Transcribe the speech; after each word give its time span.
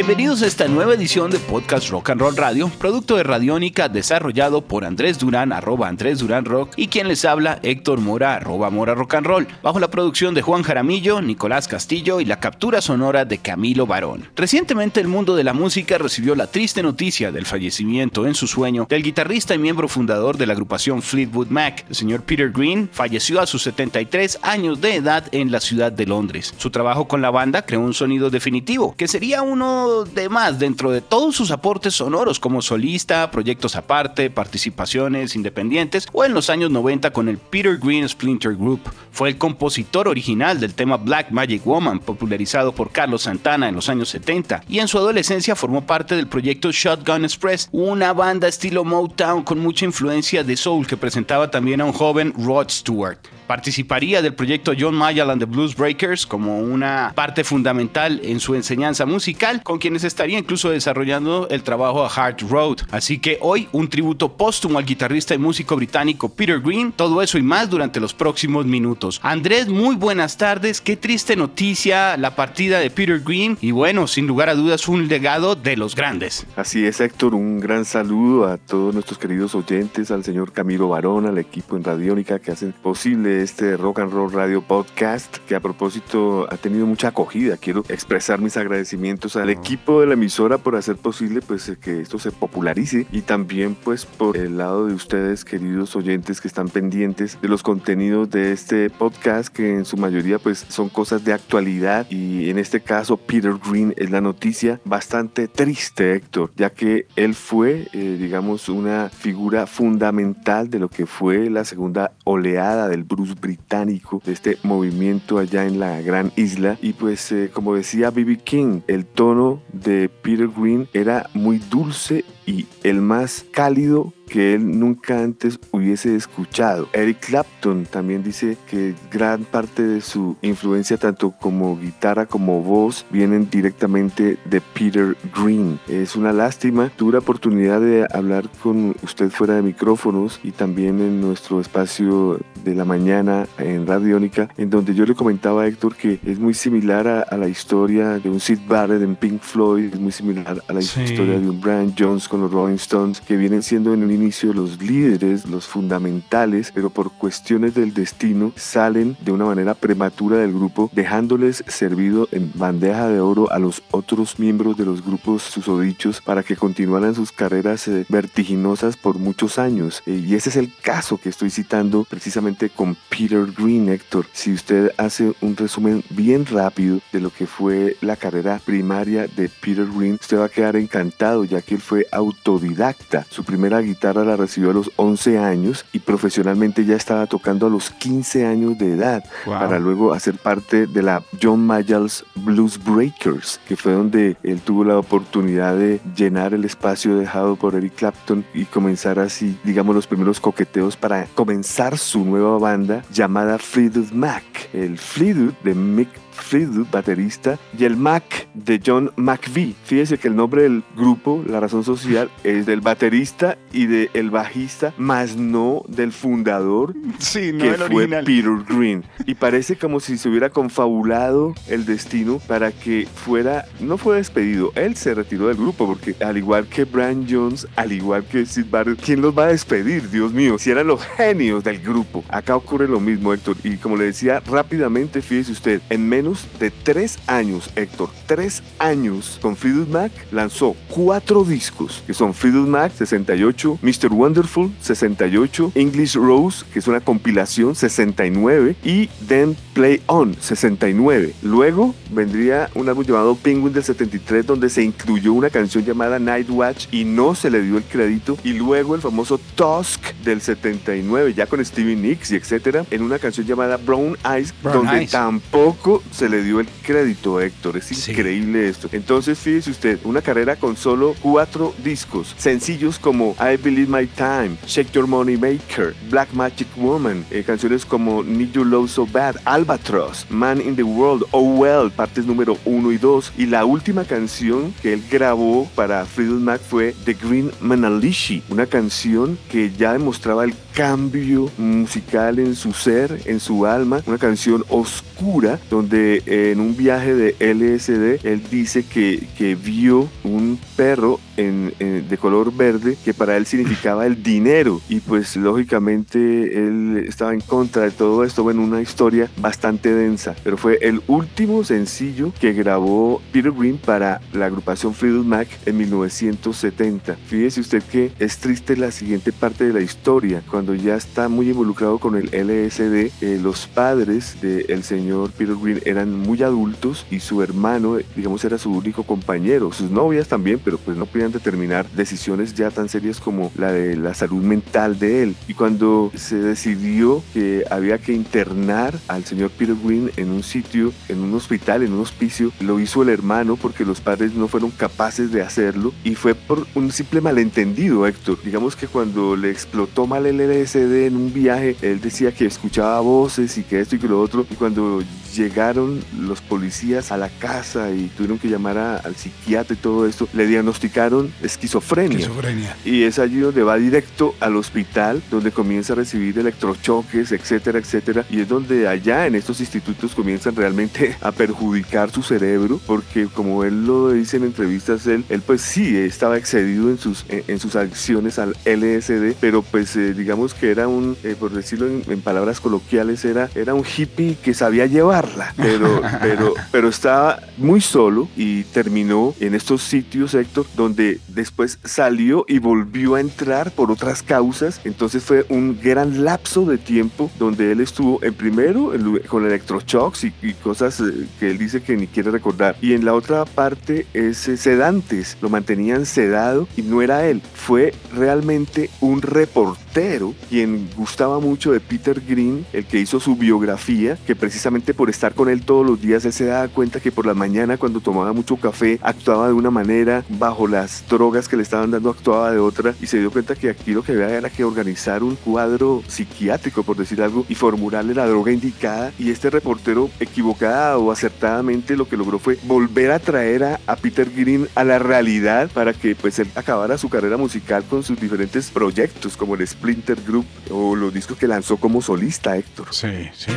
Bienvenidos 0.00 0.40
a 0.40 0.46
esta 0.46 0.66
nueva 0.66 0.94
edición 0.94 1.30
de 1.30 1.38
Podcast 1.38 1.90
Rock 1.90 2.08
and 2.08 2.22
Roll 2.22 2.34
Radio, 2.34 2.72
producto 2.78 3.16
de 3.16 3.22
Radiónica 3.22 3.90
desarrollado 3.90 4.62
por 4.62 4.86
Andrés 4.86 5.18
Durán, 5.18 5.52
arroba 5.52 5.88
Andrés 5.88 6.20
Durán 6.20 6.46
Rock, 6.46 6.72
y 6.76 6.88
quien 6.88 7.06
les 7.06 7.26
habla, 7.26 7.58
Héctor 7.62 8.00
Mora, 8.00 8.34
arroba 8.36 8.70
Mora 8.70 8.94
Rock 8.94 9.14
bajo 9.62 9.78
la 9.78 9.90
producción 9.90 10.32
de 10.32 10.40
Juan 10.40 10.62
Jaramillo, 10.62 11.20
Nicolás 11.20 11.68
Castillo 11.68 12.18
y 12.18 12.24
la 12.24 12.40
captura 12.40 12.80
sonora 12.80 13.26
de 13.26 13.36
Camilo 13.36 13.86
Barón. 13.86 14.26
Recientemente 14.36 15.02
el 15.02 15.06
mundo 15.06 15.36
de 15.36 15.44
la 15.44 15.52
música 15.52 15.98
recibió 15.98 16.34
la 16.34 16.46
triste 16.46 16.82
noticia 16.82 17.30
del 17.30 17.44
fallecimiento 17.44 18.26
en 18.26 18.34
su 18.34 18.46
sueño 18.46 18.86
del 18.88 19.02
guitarrista 19.02 19.54
y 19.54 19.58
miembro 19.58 19.86
fundador 19.86 20.38
de 20.38 20.46
la 20.46 20.54
agrupación 20.54 21.02
Fleetwood 21.02 21.48
Mac, 21.48 21.84
el 21.90 21.94
señor 21.94 22.22
Peter 22.22 22.50
Green, 22.50 22.88
falleció 22.90 23.38
a 23.38 23.46
sus 23.46 23.64
73 23.64 24.38
años 24.40 24.80
de 24.80 24.94
edad 24.94 25.26
en 25.32 25.52
la 25.52 25.60
ciudad 25.60 25.92
de 25.92 26.06
Londres. 26.06 26.54
Su 26.56 26.70
trabajo 26.70 27.06
con 27.06 27.20
la 27.20 27.30
banda 27.30 27.66
creó 27.66 27.80
un 27.80 27.92
sonido 27.92 28.30
definitivo, 28.30 28.94
que 28.96 29.06
sería 29.06 29.42
uno 29.42 29.89
de 29.90 30.28
más 30.28 30.58
dentro 30.58 30.90
de 30.90 31.00
todos 31.00 31.34
sus 31.34 31.50
aportes 31.50 31.94
sonoros 31.94 32.38
como 32.38 32.62
solista, 32.62 33.30
proyectos 33.30 33.76
aparte, 33.76 34.30
participaciones 34.30 35.34
independientes 35.34 36.06
o 36.12 36.24
en 36.24 36.32
los 36.32 36.50
años 36.50 36.70
90 36.70 37.12
con 37.12 37.28
el 37.28 37.38
Peter 37.38 37.76
Green 37.76 38.08
Splinter 38.08 38.54
Group. 38.54 38.80
Fue 39.12 39.28
el 39.28 39.38
compositor 39.38 40.08
original 40.08 40.60
del 40.60 40.74
tema 40.74 40.96
Black 40.96 41.30
Magic 41.30 41.64
Woman, 41.64 41.98
popularizado 41.98 42.72
por 42.72 42.90
Carlos 42.90 43.22
Santana 43.22 43.68
en 43.68 43.74
los 43.74 43.88
años 43.88 44.08
70, 44.10 44.62
y 44.68 44.78
en 44.78 44.88
su 44.88 44.98
adolescencia 44.98 45.56
formó 45.56 45.84
parte 45.84 46.14
del 46.14 46.28
proyecto 46.28 46.70
Shotgun 46.70 47.24
Express, 47.24 47.68
una 47.72 48.12
banda 48.12 48.48
estilo 48.48 48.84
Motown 48.84 49.42
con 49.42 49.58
mucha 49.58 49.84
influencia 49.84 50.44
de 50.44 50.56
soul 50.56 50.86
que 50.86 50.96
presentaba 50.96 51.50
también 51.50 51.80
a 51.80 51.84
un 51.84 51.92
joven 51.92 52.32
Rod 52.38 52.68
Stewart. 52.70 53.18
Participaría 53.46 54.22
del 54.22 54.34
proyecto 54.34 54.72
John 54.78 54.94
Mayall 54.94 55.30
and 55.30 55.40
the 55.40 55.44
Blues 55.44 55.74
Breakers 55.74 56.24
como 56.24 56.60
una 56.60 57.12
parte 57.16 57.42
fundamental 57.42 58.20
en 58.22 58.38
su 58.38 58.54
enseñanza 58.54 59.06
musical, 59.06 59.64
con 59.64 59.79
quienes 59.80 60.04
estaría 60.04 60.38
incluso 60.38 60.70
desarrollando 60.70 61.48
el 61.50 61.64
trabajo 61.64 62.04
a 62.04 62.08
Hard 62.08 62.48
Road. 62.48 62.76
Así 62.92 63.18
que 63.18 63.38
hoy 63.40 63.68
un 63.72 63.88
tributo 63.88 64.36
póstumo 64.36 64.78
al 64.78 64.86
guitarrista 64.86 65.34
y 65.34 65.38
músico 65.38 65.74
británico 65.74 66.28
Peter 66.28 66.60
Green, 66.60 66.92
todo 66.92 67.22
eso 67.22 67.38
y 67.38 67.42
más 67.42 67.68
durante 67.68 67.98
los 67.98 68.14
próximos 68.14 68.66
minutos. 68.66 69.18
Andrés, 69.22 69.68
muy 69.68 69.96
buenas 69.96 70.36
tardes, 70.36 70.80
qué 70.80 70.96
triste 70.96 71.34
noticia 71.34 72.16
la 72.16 72.36
partida 72.36 72.78
de 72.78 72.90
Peter 72.90 73.20
Green 73.20 73.58
y 73.60 73.72
bueno, 73.72 74.06
sin 74.06 74.26
lugar 74.26 74.48
a 74.48 74.54
dudas 74.54 74.86
un 74.86 75.08
legado 75.08 75.56
de 75.56 75.76
los 75.76 75.96
grandes. 75.96 76.46
Así 76.56 76.84
es 76.84 77.00
Héctor, 77.00 77.34
un 77.34 77.58
gran 77.58 77.84
saludo 77.84 78.46
a 78.46 78.58
todos 78.58 78.94
nuestros 78.94 79.18
queridos 79.18 79.54
oyentes, 79.54 80.10
al 80.10 80.22
señor 80.22 80.52
Camilo 80.52 80.88
Barón, 80.88 81.26
al 81.26 81.38
equipo 81.38 81.76
en 81.76 81.84
Radiónica 81.84 82.38
que 82.38 82.52
hacen 82.52 82.72
posible 82.72 83.42
este 83.42 83.76
Rock 83.76 84.00
and 84.00 84.12
Roll 84.12 84.32
Radio 84.32 84.62
Podcast, 84.62 85.38
que 85.48 85.54
a 85.54 85.60
propósito 85.60 86.46
ha 86.50 86.56
tenido 86.56 86.86
mucha 86.86 87.08
acogida. 87.08 87.56
Quiero 87.56 87.84
expresar 87.88 88.40
mis 88.40 88.56
agradecimientos 88.56 89.36
al 89.36 89.48
equipo 89.50 89.59
de 90.00 90.06
la 90.06 90.14
emisora 90.14 90.58
por 90.58 90.74
hacer 90.74 90.96
posible 90.96 91.40
pues 91.42 91.70
que 91.80 92.00
esto 92.00 92.18
se 92.18 92.32
popularice 92.32 93.06
y 93.12 93.22
también 93.22 93.74
pues 93.74 94.04
por 94.04 94.36
el 94.36 94.58
lado 94.58 94.86
de 94.86 94.94
ustedes, 94.94 95.44
queridos 95.44 95.94
oyentes 95.94 96.40
que 96.40 96.48
están 96.48 96.68
pendientes 96.68 97.38
de 97.40 97.48
los 97.48 97.62
contenidos 97.62 98.30
de 98.30 98.52
este 98.52 98.90
podcast, 98.90 99.48
que 99.48 99.74
en 99.74 99.84
su 99.84 99.96
mayoría 99.96 100.38
pues 100.38 100.64
son 100.68 100.88
cosas 100.88 101.24
de 101.24 101.32
actualidad 101.32 102.06
y 102.10 102.50
en 102.50 102.58
este 102.58 102.80
caso 102.80 103.16
Peter 103.16 103.54
Green 103.64 103.94
es 103.96 104.10
la 104.10 104.20
noticia 104.20 104.80
bastante 104.84 105.48
triste, 105.48 106.14
Héctor, 106.14 106.50
ya 106.56 106.70
que 106.70 107.06
él 107.16 107.34
fue, 107.34 107.88
eh, 107.92 108.16
digamos, 108.18 108.68
una 108.68 109.08
figura 109.08 109.66
fundamental 109.66 110.70
de 110.70 110.78
lo 110.78 110.88
que 110.88 111.06
fue 111.06 111.50
la 111.50 111.64
segunda 111.64 112.12
oleada 112.24 112.88
del 112.88 113.04
Bruce 113.04 113.34
británico 113.40 114.22
de 114.24 114.32
este 114.32 114.58
movimiento 114.62 115.38
allá 115.38 115.66
en 115.66 115.80
la 115.80 116.00
gran 116.00 116.32
isla. 116.36 116.76
Y 116.80 116.92
pues 116.92 117.32
eh, 117.32 117.50
como 117.52 117.74
decía 117.74 118.10
B.B. 118.10 118.38
King, 118.38 118.80
el 118.86 119.04
tono 119.04 119.49
de 119.72 120.08
Peter 120.08 120.48
Green 120.48 120.88
era 120.92 121.28
muy 121.34 121.58
dulce 121.58 122.24
y 122.46 122.66
el 122.82 123.00
más 123.00 123.44
cálido 123.52 124.12
que 124.30 124.54
él 124.54 124.78
nunca 124.78 125.22
antes 125.22 125.58
hubiese 125.72 126.14
escuchado. 126.14 126.88
Eric 126.92 127.18
Clapton 127.26 127.84
también 127.84 128.22
dice 128.22 128.56
que 128.68 128.94
gran 129.10 129.44
parte 129.44 129.82
de 129.82 130.00
su 130.00 130.36
influencia 130.40 130.96
tanto 130.96 131.32
como 131.32 131.76
guitarra 131.76 132.26
como 132.26 132.62
voz 132.62 133.04
vienen 133.10 133.50
directamente 133.50 134.38
de 134.44 134.60
Peter 134.60 135.16
Green. 135.34 135.80
Es 135.88 136.14
una 136.14 136.32
lástima. 136.32 136.90
Tuve 136.96 137.12
la 137.12 137.18
oportunidad 137.18 137.80
de 137.80 138.06
hablar 138.12 138.48
con 138.62 138.94
usted 139.02 139.30
fuera 139.30 139.54
de 139.54 139.62
micrófonos 139.62 140.40
y 140.44 140.52
también 140.52 141.00
en 141.00 141.20
nuestro 141.20 141.60
espacio 141.60 142.38
de 142.64 142.74
la 142.74 142.84
mañana 142.84 143.46
en 143.58 143.86
Radiónica, 143.86 144.48
en 144.56 144.70
donde 144.70 144.94
yo 144.94 145.04
le 145.06 145.14
comentaba 145.14 145.62
a 145.62 145.66
Héctor 145.66 145.96
que 145.96 146.20
es 146.24 146.38
muy 146.38 146.54
similar 146.54 147.08
a, 147.08 147.36
la 147.36 147.48
historia 147.48 148.18
de 148.18 148.28
un 148.28 148.38
Sid 148.38 148.58
Barrett 148.68 149.02
en 149.02 149.16
Pink 149.16 149.40
Floyd, 149.40 149.94
es 149.94 149.98
muy 149.98 150.12
similar 150.12 150.62
a 150.68 150.72
la 150.72 150.80
historia 150.80 151.38
de 151.38 151.48
un 151.48 151.60
Brian 151.60 151.94
Jones 151.98 152.28
con 152.28 152.42
los 152.42 152.52
Rolling 152.52 152.74
Stones, 152.74 153.20
que 153.20 153.36
vienen 153.36 153.62
siendo 153.62 153.94
en 153.94 154.04
un 154.04 154.10
inicio 154.20 154.52
los 154.52 154.80
líderes, 154.82 155.46
los 155.46 155.66
fundamentales, 155.66 156.70
pero 156.74 156.90
por 156.90 157.12
cuestiones 157.12 157.74
del 157.74 157.94
destino 157.94 158.52
salen 158.56 159.16
de 159.20 159.32
una 159.32 159.46
manera 159.46 159.74
prematura 159.74 160.38
del 160.38 160.52
grupo, 160.52 160.90
dejándoles 160.92 161.64
servido 161.68 162.28
en 162.32 162.52
bandeja 162.54 163.08
de 163.08 163.20
oro 163.20 163.50
a 163.50 163.58
los 163.58 163.82
otros 163.90 164.38
miembros 164.38 164.76
de 164.76 164.84
los 164.84 165.04
grupos 165.04 165.42
susodichos 165.42 166.20
para 166.20 166.42
que 166.42 166.56
continuaran 166.56 167.14
sus 167.14 167.32
carreras 167.32 167.88
eh, 167.88 168.04
vertiginosas 168.08 168.96
por 168.96 169.18
muchos 169.18 169.58
años. 169.58 170.02
Eh, 170.06 170.22
y 170.26 170.34
ese 170.34 170.50
es 170.50 170.56
el 170.56 170.72
caso 170.82 171.16
que 171.16 171.30
estoy 171.30 171.50
citando 171.50 172.04
precisamente 172.04 172.68
con 172.68 172.96
Peter 173.08 173.46
Green, 173.46 173.88
Héctor. 173.88 174.26
Si 174.32 174.52
usted 174.52 174.92
hace 174.98 175.32
un 175.40 175.56
resumen 175.56 176.04
bien 176.10 176.44
rápido 176.46 177.00
de 177.12 177.20
lo 177.20 177.30
que 177.30 177.46
fue 177.46 177.96
la 178.00 178.16
carrera 178.16 178.60
primaria 178.64 179.26
de 179.26 179.48
Peter 179.48 179.86
Green, 179.86 180.18
usted 180.20 180.38
va 180.38 180.46
a 180.46 180.50
quedar 180.50 180.76
encantado 180.76 181.44
ya 181.44 181.62
que 181.62 181.74
él 181.74 181.80
fue 181.80 182.06
autodidacta. 182.12 183.26
Su 183.30 183.44
primera 183.44 183.80
guitarra 183.80 184.09
la 184.12 184.36
recibió 184.36 184.70
a 184.70 184.74
los 184.74 184.90
11 184.96 185.38
años 185.38 185.84
y 185.92 186.00
profesionalmente 186.00 186.84
ya 186.84 186.96
estaba 186.96 187.26
tocando 187.26 187.66
a 187.66 187.70
los 187.70 187.90
15 187.90 188.46
años 188.46 188.78
de 188.78 188.94
edad 188.94 189.24
para 189.44 189.78
luego 189.78 190.12
hacer 190.12 190.34
parte 190.36 190.86
de 190.86 191.02
la 191.02 191.22
John 191.40 191.66
Mayall's 191.66 192.24
Blues 192.34 192.78
Breakers, 192.82 193.60
que 193.66 193.76
fue 193.76 193.92
donde 193.92 194.36
él 194.42 194.60
tuvo 194.60 194.84
la 194.84 194.98
oportunidad 194.98 195.76
de 195.76 196.00
llenar 196.16 196.54
el 196.54 196.64
espacio 196.64 197.16
dejado 197.16 197.56
por 197.56 197.74
Eric 197.74 197.94
Clapton 197.94 198.44
y 198.54 198.64
comenzar 198.64 199.18
así, 199.18 199.58
digamos, 199.64 199.94
los 199.94 200.06
primeros 200.06 200.40
coqueteos 200.40 200.96
para 200.96 201.26
comenzar 201.34 201.98
su 201.98 202.24
nueva 202.24 202.58
banda 202.58 203.02
llamada 203.12 203.58
Fleetwood 203.58 204.12
Mac. 204.12 204.44
El 204.72 204.98
Fleetwood 204.98 205.54
de 205.64 205.74
Mick 205.74 206.08
Fleetwood, 206.42 206.86
baterista, 206.90 207.58
y 207.76 207.84
el 207.84 207.96
Mac 207.96 208.48
de 208.54 208.80
John 208.84 209.10
McVie. 209.16 209.74
Fíjese 209.84 210.18
que 210.18 210.28
el 210.28 210.36
nombre 210.36 210.62
del 210.62 210.82
grupo, 210.96 211.42
la 211.46 211.60
razón 211.60 211.84
social, 211.84 212.30
es 212.44 212.66
del 212.66 212.80
baterista 212.80 213.58
y 213.72 213.86
del 213.86 214.30
bajista, 214.30 214.92
más 214.98 215.36
no 215.36 215.82
del 215.88 216.12
fundador, 216.12 216.94
sí, 217.18 217.52
que 217.52 217.74
fue 217.74 218.08
Peter 218.08 218.52
Green. 218.68 219.04
Y 219.26 219.34
parece 219.34 219.76
como 219.76 220.00
si 220.00 220.18
se 220.18 220.28
hubiera 220.28 220.50
confabulado 220.50 221.54
el 221.68 221.84
destino 221.84 222.40
para 222.46 222.72
que 222.72 223.06
fuera, 223.12 223.66
no 223.80 223.98
fue 223.98 224.16
despedido, 224.16 224.72
él 224.74 224.96
se 224.96 225.14
retiró 225.14 225.48
del 225.48 225.56
grupo, 225.56 225.86
porque 225.86 226.14
al 226.24 226.36
igual 226.36 226.66
que 226.66 226.84
Brian 226.84 227.26
Jones, 227.28 227.66
al 227.76 227.92
igual 227.92 228.24
que 228.24 228.46
Sid 228.46 228.66
Barrett, 228.70 229.00
¿quién 229.00 229.20
los 229.20 229.36
va 229.36 229.44
a 229.44 229.48
despedir? 229.48 230.10
Dios 230.10 230.32
mío, 230.32 230.58
si 230.58 230.70
eran 230.70 230.86
los 230.86 231.02
genios 231.04 231.64
del 231.64 231.80
grupo. 231.80 232.24
Acá 232.28 232.56
ocurre 232.56 232.88
lo 232.88 233.00
mismo, 233.00 233.32
Héctor. 233.32 233.56
Y 233.64 233.76
como 233.76 233.96
le 233.96 234.04
decía 234.04 234.40
rápidamente, 234.46 235.22
fíjese 235.22 235.52
usted, 235.52 235.82
en 235.90 236.08
menos 236.08 236.29
de 236.58 236.70
tres 236.70 237.18
años, 237.26 237.70
Héctor, 237.76 238.10
tres 238.26 238.62
años 238.78 239.38
con 239.42 239.56
Fleetwood 239.56 239.88
Mac, 239.88 240.12
lanzó 240.30 240.76
cuatro 240.88 241.44
discos, 241.44 242.02
que 242.06 242.14
son 242.14 242.34
Fleetwood 242.34 242.68
Mac 242.68 242.92
68, 242.92 243.78
Mr. 243.82 244.12
Wonderful 244.12 244.70
68, 244.80 245.72
English 245.74 246.14
Rose, 246.14 246.64
que 246.72 246.78
es 246.78 246.86
una 246.86 247.00
compilación 247.00 247.74
69, 247.74 248.76
y 248.84 249.08
Then 249.26 249.56
Play 249.74 250.02
On 250.06 250.34
69. 250.38 251.34
Luego 251.42 251.94
vendría 252.10 252.70
un 252.74 252.88
álbum 252.88 253.04
llamado 253.04 253.34
Penguin 253.34 253.72
del 253.72 253.84
73, 253.84 254.46
donde 254.46 254.68
se 254.68 254.82
incluyó 254.82 255.32
una 255.32 255.50
canción 255.50 255.84
llamada 255.84 256.18
Night 256.18 256.50
Watch 256.50 256.86
y 256.92 257.04
no 257.04 257.34
se 257.34 257.50
le 257.50 257.62
dio 257.62 257.76
el 257.78 257.84
crédito. 257.84 258.36
Y 258.44 258.52
luego 258.52 258.94
el 258.94 259.00
famoso 259.00 259.40
Tusk 259.54 259.99
del 260.24 260.40
79, 260.40 261.34
ya 261.34 261.46
con 261.46 261.64
Stevie 261.64 261.96
Nicks 261.96 262.30
y 262.32 262.36
etcétera, 262.36 262.84
en 262.90 263.02
una 263.02 263.18
canción 263.18 263.46
llamada 263.46 263.76
Brown 263.76 264.16
Eyes, 264.24 264.54
donde 264.62 265.06
tampoco 265.06 266.02
se 266.10 266.28
le 266.28 266.42
dio 266.42 266.60
el 266.60 266.68
crédito, 266.82 267.40
Héctor. 267.40 267.76
Es 267.76 268.08
increíble 268.08 268.68
esto. 268.68 268.88
Entonces, 268.92 269.38
fíjese 269.38 269.70
usted, 269.70 269.98
una 270.04 270.22
carrera 270.22 270.56
con 270.56 270.76
solo 270.76 271.14
cuatro 271.20 271.74
discos, 271.82 272.34
sencillos 272.38 272.98
como 272.98 273.34
I 273.40 273.56
Believe 273.56 273.88
My 273.88 274.06
Time, 274.06 274.56
Shake 274.66 274.92
Your 274.92 275.06
Money 275.06 275.36
Maker, 275.36 275.94
Black 276.10 276.32
Magic 276.32 276.68
Woman, 276.76 277.24
eh, 277.30 277.42
canciones 277.46 277.84
como 277.84 278.22
Need 278.22 278.52
You 278.52 278.64
Love 278.64 278.90
So 278.90 279.06
Bad, 279.06 279.36
Albatross, 279.44 280.26
Man 280.30 280.60
in 280.60 280.76
the 280.76 280.82
World, 280.82 281.24
Oh 281.30 281.42
Well, 281.42 281.90
partes 281.90 282.26
número 282.26 282.56
1 282.64 282.92
y 282.92 282.98
2, 282.98 283.32
y 283.38 283.46
la 283.46 283.64
última 283.64 284.04
canción 284.04 284.74
que 284.82 284.92
él 284.92 285.02
grabó 285.10 285.68
para 285.74 286.04
Freedom 286.04 286.42
Mac 286.42 286.60
fue 286.60 286.94
The 287.04 287.14
Green 287.14 287.50
Manalishi, 287.60 288.42
una 288.48 288.66
canción 288.66 289.38
que 289.50 289.70
ya 289.70 289.94
demostraba 290.10 290.42
el 290.44 290.54
cambio 290.74 291.50
musical 291.58 292.38
en 292.38 292.54
su 292.54 292.72
ser, 292.72 293.22
en 293.26 293.40
su 293.40 293.66
alma, 293.66 294.02
una 294.06 294.18
canción 294.18 294.64
oscura 294.68 295.58
donde 295.68 296.22
en 296.26 296.60
un 296.60 296.76
viaje 296.76 297.14
de 297.14 297.34
LSD 297.38 298.26
él 298.26 298.42
dice 298.50 298.84
que, 298.84 299.26
que 299.36 299.54
vio 299.54 300.08
un 300.24 300.58
perro 300.76 301.20
en, 301.36 301.72
de 301.78 302.18
color 302.18 302.54
verde 302.54 302.96
que 303.04 303.14
para 303.14 303.36
él 303.36 303.46
significaba 303.46 304.06
el 304.06 304.22
dinero. 304.22 304.80
Y 304.88 305.00
pues 305.00 305.36
lógicamente 305.36 306.18
él 306.18 307.04
estaba 307.06 307.32
en 307.34 307.40
contra 307.40 307.82
de 307.82 307.90
todo 307.90 308.24
esto, 308.24 308.42
bueno, 308.42 308.62
una 308.62 308.80
historia 308.80 309.30
bastante 309.38 309.94
densa, 309.94 310.34
pero 310.42 310.56
fue 310.56 310.78
el 310.82 311.02
último 311.06 311.64
sencillo 311.64 312.32
que 312.40 312.52
grabó 312.52 313.20
Peter 313.32 313.52
Green 313.52 313.78
para 313.78 314.20
la 314.32 314.46
agrupación 314.46 314.94
Fleetwood 314.94 315.24
Mac 315.24 315.48
en 315.66 315.78
1970. 315.78 317.16
Fíjese 317.26 317.60
usted 317.60 317.82
que 317.82 318.12
es 318.18 318.38
triste 318.38 318.76
la 318.76 318.90
siguiente 318.90 319.32
parte 319.32 319.64
de 319.64 319.72
la 319.72 319.80
historia, 319.80 320.42
cuando 320.50 320.59
ya 320.60 320.96
está 320.96 321.28
muy 321.28 321.50
involucrado 321.50 321.98
con 321.98 322.16
el 322.16 322.26
LSD, 322.26 323.10
eh, 323.20 323.38
los 323.42 323.66
padres 323.66 324.40
del 324.40 324.82
señor 324.82 325.30
Peter 325.32 325.56
Green 325.60 325.80
eran 325.84 326.12
muy 326.14 326.42
adultos 326.42 327.06
y 327.10 327.20
su 327.20 327.42
hermano, 327.42 327.98
digamos, 328.16 328.44
era 328.44 328.58
su 328.58 328.70
único 328.70 329.02
compañero, 329.02 329.72
sus 329.72 329.90
novias 329.90 330.28
también, 330.28 330.60
pero 330.64 330.78
pues 330.78 330.96
no 330.96 331.06
podían 331.06 331.32
determinar 331.32 331.88
decisiones 331.90 332.54
ya 332.54 332.70
tan 332.70 332.88
serias 332.88 333.20
como 333.20 333.50
la 333.56 333.72
de 333.72 333.96
la 333.96 334.14
salud 334.14 334.42
mental 334.42 334.98
de 334.98 335.22
él. 335.22 335.36
Y 335.48 335.54
cuando 335.54 336.10
se 336.14 336.36
decidió 336.36 337.22
que 337.32 337.64
había 337.70 337.98
que 337.98 338.12
internar 338.12 338.94
al 339.08 339.24
señor 339.24 339.50
Peter 339.50 339.76
Green 339.82 340.10
en 340.16 340.30
un 340.30 340.42
sitio, 340.42 340.92
en 341.08 341.20
un 341.20 341.34
hospital, 341.34 341.82
en 341.82 341.92
un 341.92 342.00
hospicio, 342.00 342.52
lo 342.60 342.80
hizo 342.80 343.02
el 343.02 343.08
hermano 343.08 343.56
porque 343.56 343.84
los 343.84 344.00
padres 344.00 344.34
no 344.34 344.48
fueron 344.48 344.70
capaces 344.70 345.32
de 345.32 345.42
hacerlo 345.42 345.92
y 346.04 346.14
fue 346.14 346.34
por 346.34 346.66
un 346.74 346.92
simple 346.92 347.20
malentendido, 347.20 348.06
Héctor. 348.06 348.38
Digamos 348.44 348.76
que 348.76 348.86
cuando 348.86 349.36
le 349.36 349.50
explotó 349.50 350.06
mal 350.06 350.26
el 350.26 350.40
LSD 350.50 351.06
en 351.06 351.16
un 351.16 351.32
viaje, 351.32 351.76
él 351.82 352.00
decía 352.00 352.32
que 352.32 352.46
escuchaba 352.46 353.00
voces 353.00 353.56
y 353.58 353.62
que 353.62 353.80
esto 353.80 353.96
y 353.96 353.98
que 353.98 354.08
lo 354.08 354.20
otro, 354.20 354.46
y 354.50 354.54
cuando 354.54 355.02
llegaron 355.34 356.02
los 356.18 356.40
policías 356.40 357.12
a 357.12 357.16
la 357.16 357.28
casa 357.28 357.90
y 357.90 358.08
tuvieron 358.16 358.38
que 358.38 358.48
llamar 358.48 358.78
al 358.78 359.16
psiquiatra 359.16 359.74
y 359.74 359.78
todo 359.78 360.06
esto, 360.06 360.28
le 360.32 360.46
diagnosticaron 360.46 361.32
esquizofrenia. 361.42 362.18
esquizofrenia. 362.18 362.76
Y 362.84 363.02
es 363.02 363.18
allí 363.18 363.40
donde 363.40 363.62
va 363.62 363.76
directo 363.76 364.34
al 364.40 364.56
hospital, 364.56 365.22
donde 365.30 365.52
comienza 365.52 365.92
a 365.92 365.96
recibir 365.96 366.38
electrochoques, 366.38 367.32
etcétera, 367.32 367.78
etcétera. 367.78 368.24
Y 368.30 368.40
es 368.40 368.48
donde 368.48 368.88
allá 368.88 369.26
en 369.26 369.34
estos 369.34 369.60
institutos 369.60 370.14
comienzan 370.14 370.56
realmente 370.56 371.16
a 371.20 371.32
perjudicar 371.32 372.10
su 372.10 372.22
cerebro, 372.22 372.80
porque 372.86 373.26
como 373.26 373.64
él 373.64 373.86
lo 373.86 374.12
dice 374.12 374.36
en 374.36 374.44
entrevistas, 374.44 375.06
él, 375.06 375.24
él 375.28 375.42
pues 375.42 375.62
sí 375.62 375.96
estaba 375.96 376.36
excedido 376.36 376.90
en 376.90 376.98
sus, 376.98 377.24
en, 377.28 377.58
sus 377.58 377.76
adicciones 377.76 378.38
al 378.38 378.56
LSD, 378.64 379.36
pero 379.40 379.62
pues 379.62 379.96
eh, 379.96 380.14
digamos 380.14 380.54
que 380.54 380.70
era 380.70 380.88
un, 380.88 381.16
eh, 381.24 381.36
por 381.38 381.52
decirlo 381.52 381.86
en, 381.86 382.02
en, 382.08 382.20
palabras 382.20 382.60
coloquiales, 382.60 383.24
era, 383.24 383.48
era 383.54 383.74
un 383.74 383.84
hippie 383.84 384.36
que 384.42 384.54
sabía 384.54 384.86
pero, 385.56 386.02
pero, 386.20 386.54
pero 386.70 386.88
estaba 386.88 387.40
muy 387.56 387.80
solo 387.80 388.28
y 388.36 388.64
terminó 388.64 389.34
en 389.40 389.54
estos 389.54 389.82
sitios, 389.82 390.34
Héctor, 390.34 390.66
donde 390.76 391.20
después 391.28 391.78
salió 391.84 392.44
y 392.48 392.58
volvió 392.58 393.14
a 393.14 393.20
entrar 393.20 393.70
por 393.72 393.90
otras 393.90 394.22
causas. 394.22 394.80
Entonces 394.84 395.22
fue 395.22 395.46
un 395.48 395.78
gran 395.80 396.24
lapso 396.24 396.64
de 396.64 396.78
tiempo 396.78 397.30
donde 397.38 397.72
él 397.72 397.80
estuvo 397.80 398.22
en 398.22 398.34
primero 398.34 398.92
con 399.28 399.46
electroshocks 399.46 400.24
y, 400.24 400.32
y 400.42 400.54
cosas 400.54 401.00
eh, 401.00 401.26
que 401.38 401.50
él 401.50 401.58
dice 401.58 401.82
que 401.82 401.96
ni 401.96 402.06
quiere 402.06 402.30
recordar. 402.30 402.76
Y 402.80 402.94
en 402.94 403.04
la 403.04 403.14
otra 403.14 403.44
parte 403.44 404.06
es 404.14 404.38
sedantes, 404.38 405.36
lo 405.40 405.48
mantenían 405.48 406.06
sedado 406.06 406.68
y 406.76 406.82
no 406.82 407.02
era 407.02 407.26
él, 407.26 407.42
fue 407.54 407.94
realmente 408.14 408.90
un 409.00 409.22
reportero 409.22 410.34
quien 410.48 410.88
gustaba 410.96 411.40
mucho 411.40 411.72
de 411.72 411.80
Peter 411.80 412.20
Green, 412.26 412.64
el 412.72 412.86
que 412.86 412.98
hizo 412.98 413.20
su 413.20 413.36
biografía, 413.36 414.16
que 414.26 414.36
precisamente 414.36 414.94
por 414.94 415.09
estar 415.10 415.34
con 415.34 415.48
él 415.48 415.62
todos 415.62 415.86
los 415.86 416.00
días 416.00 416.24
él 416.24 416.32
se 416.32 416.46
daba 416.46 416.68
cuenta 416.68 417.00
que 417.00 417.12
por 417.12 417.26
la 417.26 417.34
mañana 417.34 417.76
cuando 417.76 418.00
tomaba 418.00 418.32
mucho 418.32 418.56
café 418.56 418.98
actuaba 419.02 419.48
de 419.48 419.52
una 419.52 419.70
manera, 419.70 420.24
bajo 420.28 420.66
las 420.66 421.04
drogas 421.08 421.48
que 421.48 421.56
le 421.56 421.62
estaban 421.62 421.90
dando 421.90 422.10
actuaba 422.10 422.50
de 422.52 422.58
otra 422.58 422.94
y 423.00 423.06
se 423.06 423.18
dio 423.18 423.30
cuenta 423.30 423.54
que 423.54 423.70
aquí 423.70 423.92
lo 423.92 424.02
que 424.02 424.12
había 424.12 424.30
era 424.30 424.50
que 424.50 424.64
organizar 424.64 425.22
un 425.22 425.36
cuadro 425.36 426.02
psiquiátrico, 426.06 426.82
por 426.82 426.96
decir 426.96 427.22
algo, 427.22 427.44
y 427.48 427.54
formularle 427.54 428.14
la 428.14 428.26
droga 428.26 428.52
indicada 428.52 429.12
y 429.18 429.30
este 429.30 429.50
reportero 429.50 430.10
equivocada 430.20 430.98
o 430.98 431.10
acertadamente 431.10 431.96
lo 431.96 432.08
que 432.08 432.16
logró 432.16 432.38
fue 432.38 432.58
volver 432.64 433.10
a 433.10 433.18
traer 433.18 433.64
a, 433.64 433.80
a 433.86 433.96
Peter 433.96 434.30
Green 434.30 434.68
a 434.74 434.84
la 434.84 434.98
realidad 434.98 435.70
para 435.72 435.92
que 435.92 436.14
pues 436.14 436.38
él 436.38 436.48
acabara 436.54 436.98
su 436.98 437.08
carrera 437.08 437.36
musical 437.36 437.84
con 437.84 438.02
sus 438.02 438.20
diferentes 438.20 438.70
proyectos 438.70 439.36
como 439.36 439.54
el 439.54 439.66
Splinter 439.66 440.18
Group 440.26 440.46
o 440.70 440.94
los 440.96 441.12
discos 441.12 441.36
que 441.36 441.46
lanzó 441.46 441.76
como 441.76 442.02
solista 442.02 442.56
Héctor. 442.56 442.88
Sí, 442.90 443.28
sí. 443.34 443.52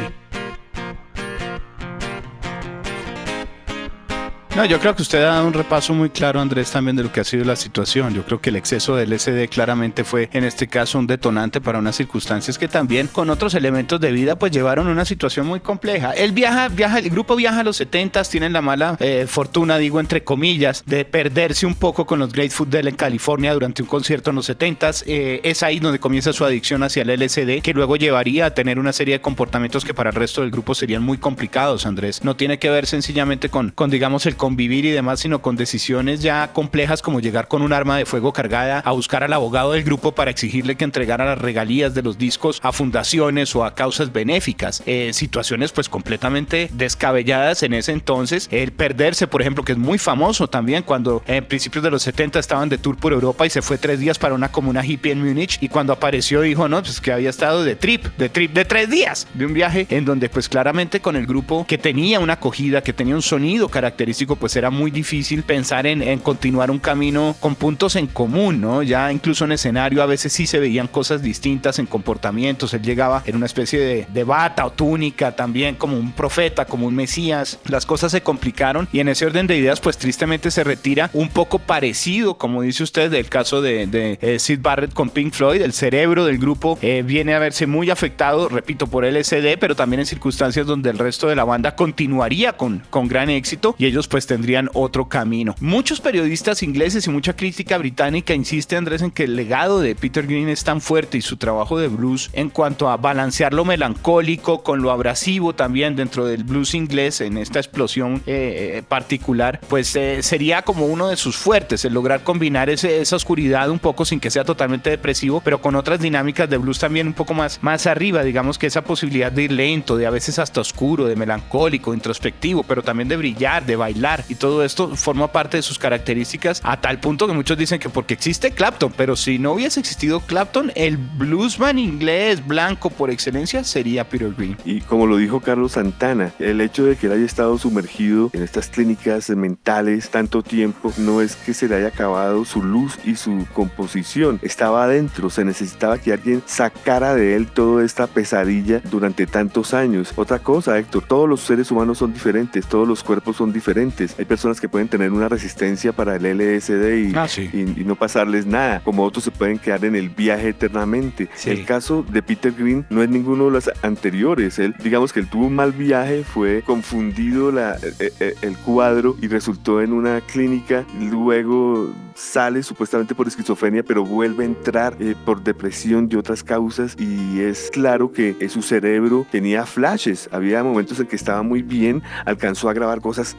No, 4.56 4.64
yo 4.66 4.80
creo 4.80 4.96
que 4.96 5.02
usted 5.02 5.18
ha 5.24 5.34
dado 5.34 5.48
un 5.48 5.54
repaso 5.54 5.96
muy 5.96 6.12
claro, 6.12 6.40
Andrés, 6.40 6.70
también 6.70 6.96
de 6.96 7.02
lo 7.02 7.12
que 7.12 7.20
ha 7.20 7.24
sido 7.24 7.44
la 7.44 7.56
situación. 7.56 8.14
Yo 8.14 8.24
creo 8.24 8.40
que 8.40 8.52
el 8.52 8.56
exceso 8.56 8.96
del 8.96 9.10
LSD 9.10 9.50
claramente 9.50 10.04
fue, 10.04 10.30
en 10.32 10.44
este 10.44 10.68
caso, 10.68 11.00
un 11.00 11.08
detonante 11.08 11.60
para 11.60 11.80
unas 11.80 11.96
circunstancias 11.96 12.60
que 12.60 12.68
también, 12.68 13.08
con 13.08 13.32
otros 13.32 13.56
elementos 13.56 14.00
de 14.00 14.12
vida, 14.12 14.36
pues 14.36 14.52
llevaron 14.52 14.88
a 14.88 14.92
una 14.92 15.06
situación 15.06 15.48
muy 15.48 15.60
compleja. 15.60 16.12
Él 16.12 16.34
viaja, 16.34 16.68
viaja, 16.68 17.00
el 17.00 17.10
grupo 17.10 17.36
viaja 17.36 17.62
a 17.62 17.64
los 17.64 17.78
70 17.78 18.24
tienen 18.26 18.54
la 18.54 18.62
mala 18.62 18.96
eh, 19.00 19.26
fortuna, 19.28 19.80
digo, 19.80 20.00
entre 20.00 20.24
comillas, 20.24 20.84
de 20.86 21.04
perderse 21.04 21.66
un 21.66 21.74
poco 21.74 22.06
con 22.06 22.20
los 22.20 22.32
Grateful 22.32 22.70
Dead 22.70 22.86
en 22.86 22.96
California 22.96 23.54
durante 23.54 23.82
un 23.82 23.88
concierto 23.88 24.30
en 24.30 24.36
los 24.36 24.48
70s. 24.48 25.04
Eh, 25.08 25.42
es 25.44 25.64
ahí 25.64 25.80
donde 25.80 25.98
comienza 25.98 26.32
su 26.32 26.46
adicción 26.46 26.84
hacia 26.84 27.02
el 27.02 27.10
LSD, 27.10 27.64
que 27.64 27.74
luego 27.74 27.96
llevaría 27.96 28.46
a 28.46 28.54
tener 28.54 28.78
una 28.78 28.94
serie 28.94 29.16
de 29.16 29.22
comportamientos 29.22 29.84
que 29.84 29.96
para 29.96 30.12
el 30.12 30.16
resto 30.16 30.42
del 30.42 30.52
grupo 30.52 30.76
serían 30.76 31.02
muy 31.02 31.18
complicados, 31.18 31.88
Andrés. 31.88 32.24
No 32.24 32.36
tiene 32.36 32.60
que 32.60 32.70
ver 32.70 32.86
sencillamente 32.86 33.50
con, 33.50 33.72
con 33.72 33.90
digamos, 33.90 34.28
el 34.28 34.36
convivir 34.44 34.84
y 34.84 34.92
demás, 34.92 35.22
sino 35.22 35.42
con 35.42 35.56
decisiones 35.56 36.22
ya 36.22 36.52
complejas 36.52 37.02
como 37.02 37.22
llegar 37.22 37.48
con 37.48 37.62
un 37.62 37.72
arma 37.72 37.98
de 37.98 38.06
fuego 38.06 38.34
cargada 38.34 38.80
a 38.80 38.92
buscar 38.92 39.24
al 39.24 39.32
abogado 39.32 39.72
del 39.72 39.86
grupo 39.86 40.12
para 40.12 40.32
exigirle 40.32 40.76
que 40.76 40.84
entregara 40.84 41.24
las 41.24 41.38
regalías 41.38 41.94
de 41.94 42.02
los 42.02 42.18
discos 42.18 42.60
a 42.62 42.74
fundaciones 42.74 43.56
o 43.56 43.64
a 43.64 43.74
causas 43.74 44.12
benéficas. 44.12 44.84
Eh, 44.86 45.12
situaciones 45.14 45.72
pues 45.72 45.88
completamente 45.88 46.70
descabelladas 46.74 47.64
en 47.64 47.74
ese 47.74 47.94
entonces. 47.94 48.50
El 48.52 48.74
perderse, 48.74 49.28
por 49.28 49.40
ejemplo, 49.40 49.64
que 49.64 49.72
es 49.72 49.78
muy 49.78 49.98
famoso 49.98 50.50
también 50.50 50.84
cuando 50.84 51.24
en 51.26 51.46
principios 51.46 51.82
de 51.82 51.92
los 51.92 52.04
70 52.04 52.38
estaban 52.38 52.68
de 52.68 52.78
tour 52.78 52.98
por 52.98 53.14
Europa 53.14 53.46
y 53.46 53.50
se 53.50 53.62
fue 53.62 53.78
tres 53.78 54.02
días 54.02 54.20
para 54.20 54.36
una 54.36 54.52
comuna 54.52 54.86
hippie 54.86 55.14
en 55.14 55.26
Múnich 55.26 55.58
y 55.62 55.70
cuando 55.70 55.94
apareció 55.94 56.42
dijo, 56.42 56.68
no, 56.68 56.84
pues 56.84 57.00
que 57.00 57.14
había 57.14 57.30
estado 57.30 57.64
de 57.64 57.78
trip, 57.78 58.08
de 58.18 58.28
trip 58.28 58.52
de 58.52 58.66
tres 58.66 58.90
días, 58.90 59.26
de 59.36 59.46
un 59.46 59.54
viaje 59.54 59.88
en 59.90 60.04
donde 60.04 60.28
pues 60.28 60.50
claramente 60.50 61.00
con 61.00 61.16
el 61.16 61.26
grupo 61.26 61.66
que 61.66 61.78
tenía 61.78 62.20
una 62.20 62.34
acogida, 62.34 62.84
que 62.84 62.92
tenía 62.92 63.16
un 63.16 63.22
sonido 63.22 63.70
característico 63.70 64.33
pues 64.36 64.56
era 64.56 64.70
muy 64.70 64.92
difícil 64.92 65.44
pensar 65.44 65.88
en, 65.88 66.20
continuar 66.20 66.72
un 66.72 66.80
camino 66.80 67.36
con 67.40 67.56
puntos 67.56 67.96
en 67.96 68.08
común, 68.08 68.62
¿no? 68.62 68.84
Ya 68.84 69.12
incluso 69.12 69.46
en 69.46 69.54
escenario 69.54 70.02
a 70.02 70.06
veces 70.06 70.34
sí 70.34 70.48
se 70.48 70.60
veían 70.60 70.88
cosas 70.88 71.22
distintas 71.22 71.80
en 71.80 71.86
comportamientos. 71.86 72.74
Él 72.74 72.82
llegaba 72.82 73.24
en 73.26 73.36
una 73.36 73.46
especie 73.46 73.80
de, 73.80 74.08
de 74.12 74.24
bata 74.24 74.66
o 74.66 74.72
túnica 74.72 75.36
también 75.36 75.76
como 75.76 75.98
un 75.98 76.12
profeta, 76.12 76.66
como 76.66 76.88
un 76.88 76.96
mesías. 76.96 77.60
Las 77.66 77.86
cosas 77.86 78.12
se 78.12 78.22
complicaron 78.22 78.88
y 78.92 79.00
en 79.00 79.10
ese 79.10 79.26
orden 79.26 79.48
de 79.48 79.58
ideas 79.58 79.80
pues 79.80 79.98
tristemente 79.98 80.52
se 80.52 80.64
retira 80.64 81.10
un 81.14 81.30
poco 81.30 81.60
parecido, 81.60 82.38
como 82.38 82.62
dice 82.62 82.84
usted, 82.84 83.12
del 83.12 83.28
caso 83.28 83.62
de, 83.62 84.18
eh, 84.22 84.40
Sid 84.40 84.60
Barrett 84.62 84.94
con 84.94 85.10
Pink 85.10 85.34
Floyd. 85.34 85.62
El 85.62 85.74
cerebro 85.74 86.26
del 86.26 86.38
grupo 86.38 86.78
eh, 86.82 87.04
viene 87.06 87.34
a 87.34 87.40
verse 87.40 87.68
muy 87.68 87.90
afectado, 87.90 88.50
repito, 88.50 88.88
por 88.88 89.06
LSD, 89.06 89.58
pero 89.60 89.76
también 89.76 90.02
en 90.02 90.06
circunstancias 90.06 90.66
donde 90.66 90.90
el 90.90 90.98
resto 90.98 91.28
de 91.28 91.36
la 91.36 91.44
banda 91.44 91.76
continuaría 91.76 92.54
con, 92.54 92.84
con 92.90 93.08
gran 93.08 93.30
éxito 93.30 93.76
y 93.78 93.86
ellos 93.86 94.08
pues 94.08 94.23
pues 94.24 94.28
tendrían 94.28 94.70
otro 94.74 95.10
camino. 95.10 95.54
Muchos 95.60 96.00
periodistas 96.00 96.64
ingleses 96.64 97.06
y 97.08 97.10
mucha 97.10 97.36
crítica 97.36 97.78
británica 97.78 98.34
insiste 98.34 98.78
Andrés 98.78 99.02
en 99.02 99.12
que 99.12 99.26
el 99.26 99.36
legado 99.36 99.82
de 99.82 99.96
Peter 99.96 100.26
Green 100.26 100.48
es 100.48 100.64
tan 100.64 100.80
fuerte 100.80 101.18
y 101.18 101.22
su 101.22 101.36
trabajo 101.36 101.78
de 101.78 101.90
blues 101.90 102.30
en 102.32 102.50
cuanto 102.50 102.90
a 102.90 102.96
balancear 102.96 103.54
lo 103.54 103.66
melancólico 103.66 104.64
con 104.64 104.82
lo 104.82 104.92
abrasivo 104.92 105.54
también 105.54 105.98
dentro 105.98 106.26
del 106.26 106.46
blues 106.46 106.74
inglés 106.74 107.20
en 107.20 107.38
esta 107.38 107.60
explosión 107.60 108.24
eh, 108.26 108.76
eh, 108.78 108.84
particular, 108.88 109.60
pues 109.68 109.94
eh, 109.98 110.24
sería 110.24 110.62
como 110.62 110.86
uno 110.86 111.10
de 111.10 111.18
sus 111.18 111.36
fuertes, 111.36 111.84
el 111.84 111.94
lograr 111.94 112.24
combinar 112.24 112.70
esa 112.70 113.16
oscuridad 113.16 113.70
un 113.70 113.80
poco 113.80 114.06
sin 114.06 114.22
que 114.22 114.32
sea 114.32 114.46
totalmente 114.46 114.90
depresivo, 114.90 115.42
pero 115.42 115.60
con 115.60 115.76
otras 115.76 116.00
dinámicas 116.00 116.50
de 116.50 116.58
blues 116.58 116.80
también 116.80 117.08
un 117.08 117.14
poco 117.14 117.34
más, 117.34 117.62
más 117.62 117.88
arriba, 117.88 118.24
digamos 118.24 118.58
que 118.58 118.68
esa 118.68 118.84
posibilidad 118.84 119.32
de 119.32 119.44
ir 119.44 119.52
lento, 119.52 119.98
de 119.98 120.06
a 120.06 120.12
veces 120.12 120.40
hasta 120.40 120.62
oscuro, 120.62 121.06
de 121.08 121.18
melancólico, 121.18 121.94
introspectivo, 121.94 122.64
pero 122.64 122.84
también 122.84 123.10
de 123.10 123.18
brillar, 123.18 123.66
de 123.66 123.76
bailar 123.76 124.13
y 124.30 124.36
todo 124.36 124.64
esto 124.64 124.96
forma 124.96 125.32
parte 125.32 125.58
de 125.58 125.64
sus 125.64 125.80
características 125.80 126.62
a 126.64 126.80
tal 126.80 127.00
punto 127.00 127.28
que 127.28 127.34
muchos 127.34 127.58
dicen 127.58 127.80
que 127.80 127.90
porque 127.90 128.14
existe 128.14 128.52
Clapton, 128.52 128.94
pero 128.96 129.16
si 129.16 129.40
no 129.40 129.54
hubiese 129.54 129.80
existido 129.80 130.20
Clapton, 130.22 130.72
el 130.76 130.98
bluesman 130.98 131.80
inglés 131.80 132.46
blanco 132.46 132.90
por 132.90 133.10
excelencia 133.10 133.64
sería 133.64 134.08
Peter 134.08 134.34
Green. 134.34 134.58
Y 134.66 134.82
como 134.82 135.08
lo 135.08 135.18
dijo 135.18 135.40
Carlos 135.40 135.74
Santana, 135.74 136.32
el 136.40 136.62
hecho 136.62 136.86
de 136.86 136.96
que 136.96 137.08
él 137.08 137.14
haya 137.14 137.26
estado 137.26 137.58
sumergido 137.58 138.30
en 138.34 138.44
estas 138.44 138.68
clínicas 138.68 139.30
mentales 139.30 140.10
tanto 140.10 140.44
tiempo 140.44 140.94
no 140.98 141.22
es 141.22 141.36
que 141.36 141.54
se 141.54 141.68
le 141.68 141.76
haya 141.76 141.88
acabado 141.88 142.46
su 142.46 142.64
luz 142.64 142.98
y 143.04 143.16
su 143.16 143.46
composición, 143.54 144.40
estaba 144.42 144.84
adentro, 144.84 145.30
se 145.30 145.46
necesitaba 145.46 145.98
que 145.98 146.14
alguien 146.14 146.44
sacara 146.46 147.16
de 147.16 147.36
él 147.36 147.48
toda 147.48 147.84
esta 147.84 148.08
pesadilla 148.08 148.82
durante 148.90 149.26
tantos 149.26 149.74
años. 149.74 150.14
Otra 150.16 150.40
cosa, 150.40 150.78
Héctor, 150.78 151.04
todos 151.08 151.30
los 151.30 151.42
seres 151.42 151.72
humanos 151.72 151.98
son 151.98 152.14
diferentes, 152.14 152.68
todos 152.68 152.88
los 152.88 153.04
cuerpos 153.04 153.38
son 153.38 153.54
diferentes. 153.54 154.03
Hay 154.18 154.26
personas 154.26 154.60
que 154.60 154.70
pueden 154.70 154.88
tener 154.88 155.12
una 155.12 155.30
resistencia 155.30 155.92
para 155.94 156.16
el 156.16 156.24
LSD 156.24 157.10
y, 157.10 157.16
ah, 157.16 157.28
sí. 157.28 157.50
y, 157.54 157.84
no 157.84 157.96
pasarles 157.96 158.46
nada, 158.46 158.82
como 158.84 159.04
otros 159.04 159.24
se 159.24 159.32
pueden 159.32 159.60
quedar 159.60 159.84
en 159.86 159.96
el 159.96 160.10
viaje 160.10 160.50
eternamente. 160.50 161.30
Sí. 161.36 161.50
El 161.50 161.66
caso 161.66 162.06
de 162.08 162.22
Peter 162.22 162.54
Green 162.54 162.86
no 162.90 163.04
es 163.04 163.10
ninguno 163.10 163.46
de 163.46 163.52
los 163.52 163.70
anteriores. 163.82 164.60
Él, 164.60 164.76
digamos 164.84 165.14
que 165.14 165.20
él 165.20 165.28
tuvo 165.28 165.48
un 165.48 165.56
mal 165.56 165.72
viaje, 165.72 166.24
fue 166.24 166.62
confundido 166.62 167.52
la, 167.52 167.78
el, 168.20 168.36
el 168.42 168.58
cuadro 168.58 169.16
y 169.22 169.28
resultó 169.28 169.82
en 169.82 169.94
una 169.94 170.22
clínica. 170.22 170.86
Luego 171.00 171.94
sale 172.16 172.64
supuestamente 172.64 173.16
por 173.16 173.28
esquizofrenia, 173.28 173.84
pero 173.84 174.06
vuelve 174.06 174.44
a 174.44 174.48
entrar 174.48 174.96
eh, 175.00 175.16
por 175.26 175.44
depresión 175.44 176.08
y 176.12 176.16
otras 176.16 176.44
causas 176.44 176.96
y 177.00 177.42
es 177.42 177.70
claro 177.72 178.12
que 178.12 178.36
eh, 178.40 178.50
su 178.50 178.62
cerebro 178.62 179.26
tenía 179.32 179.66
flashes, 179.66 180.30
había 180.32 180.64
momentos 180.64 181.00
en 181.00 181.08
que 181.08 181.16
estaba 181.16 181.44
muy 181.44 181.62
bien, 181.62 182.02
alcanzó 182.26 182.70
a 182.70 182.74
grabar 182.74 183.02
cosas 183.02 183.36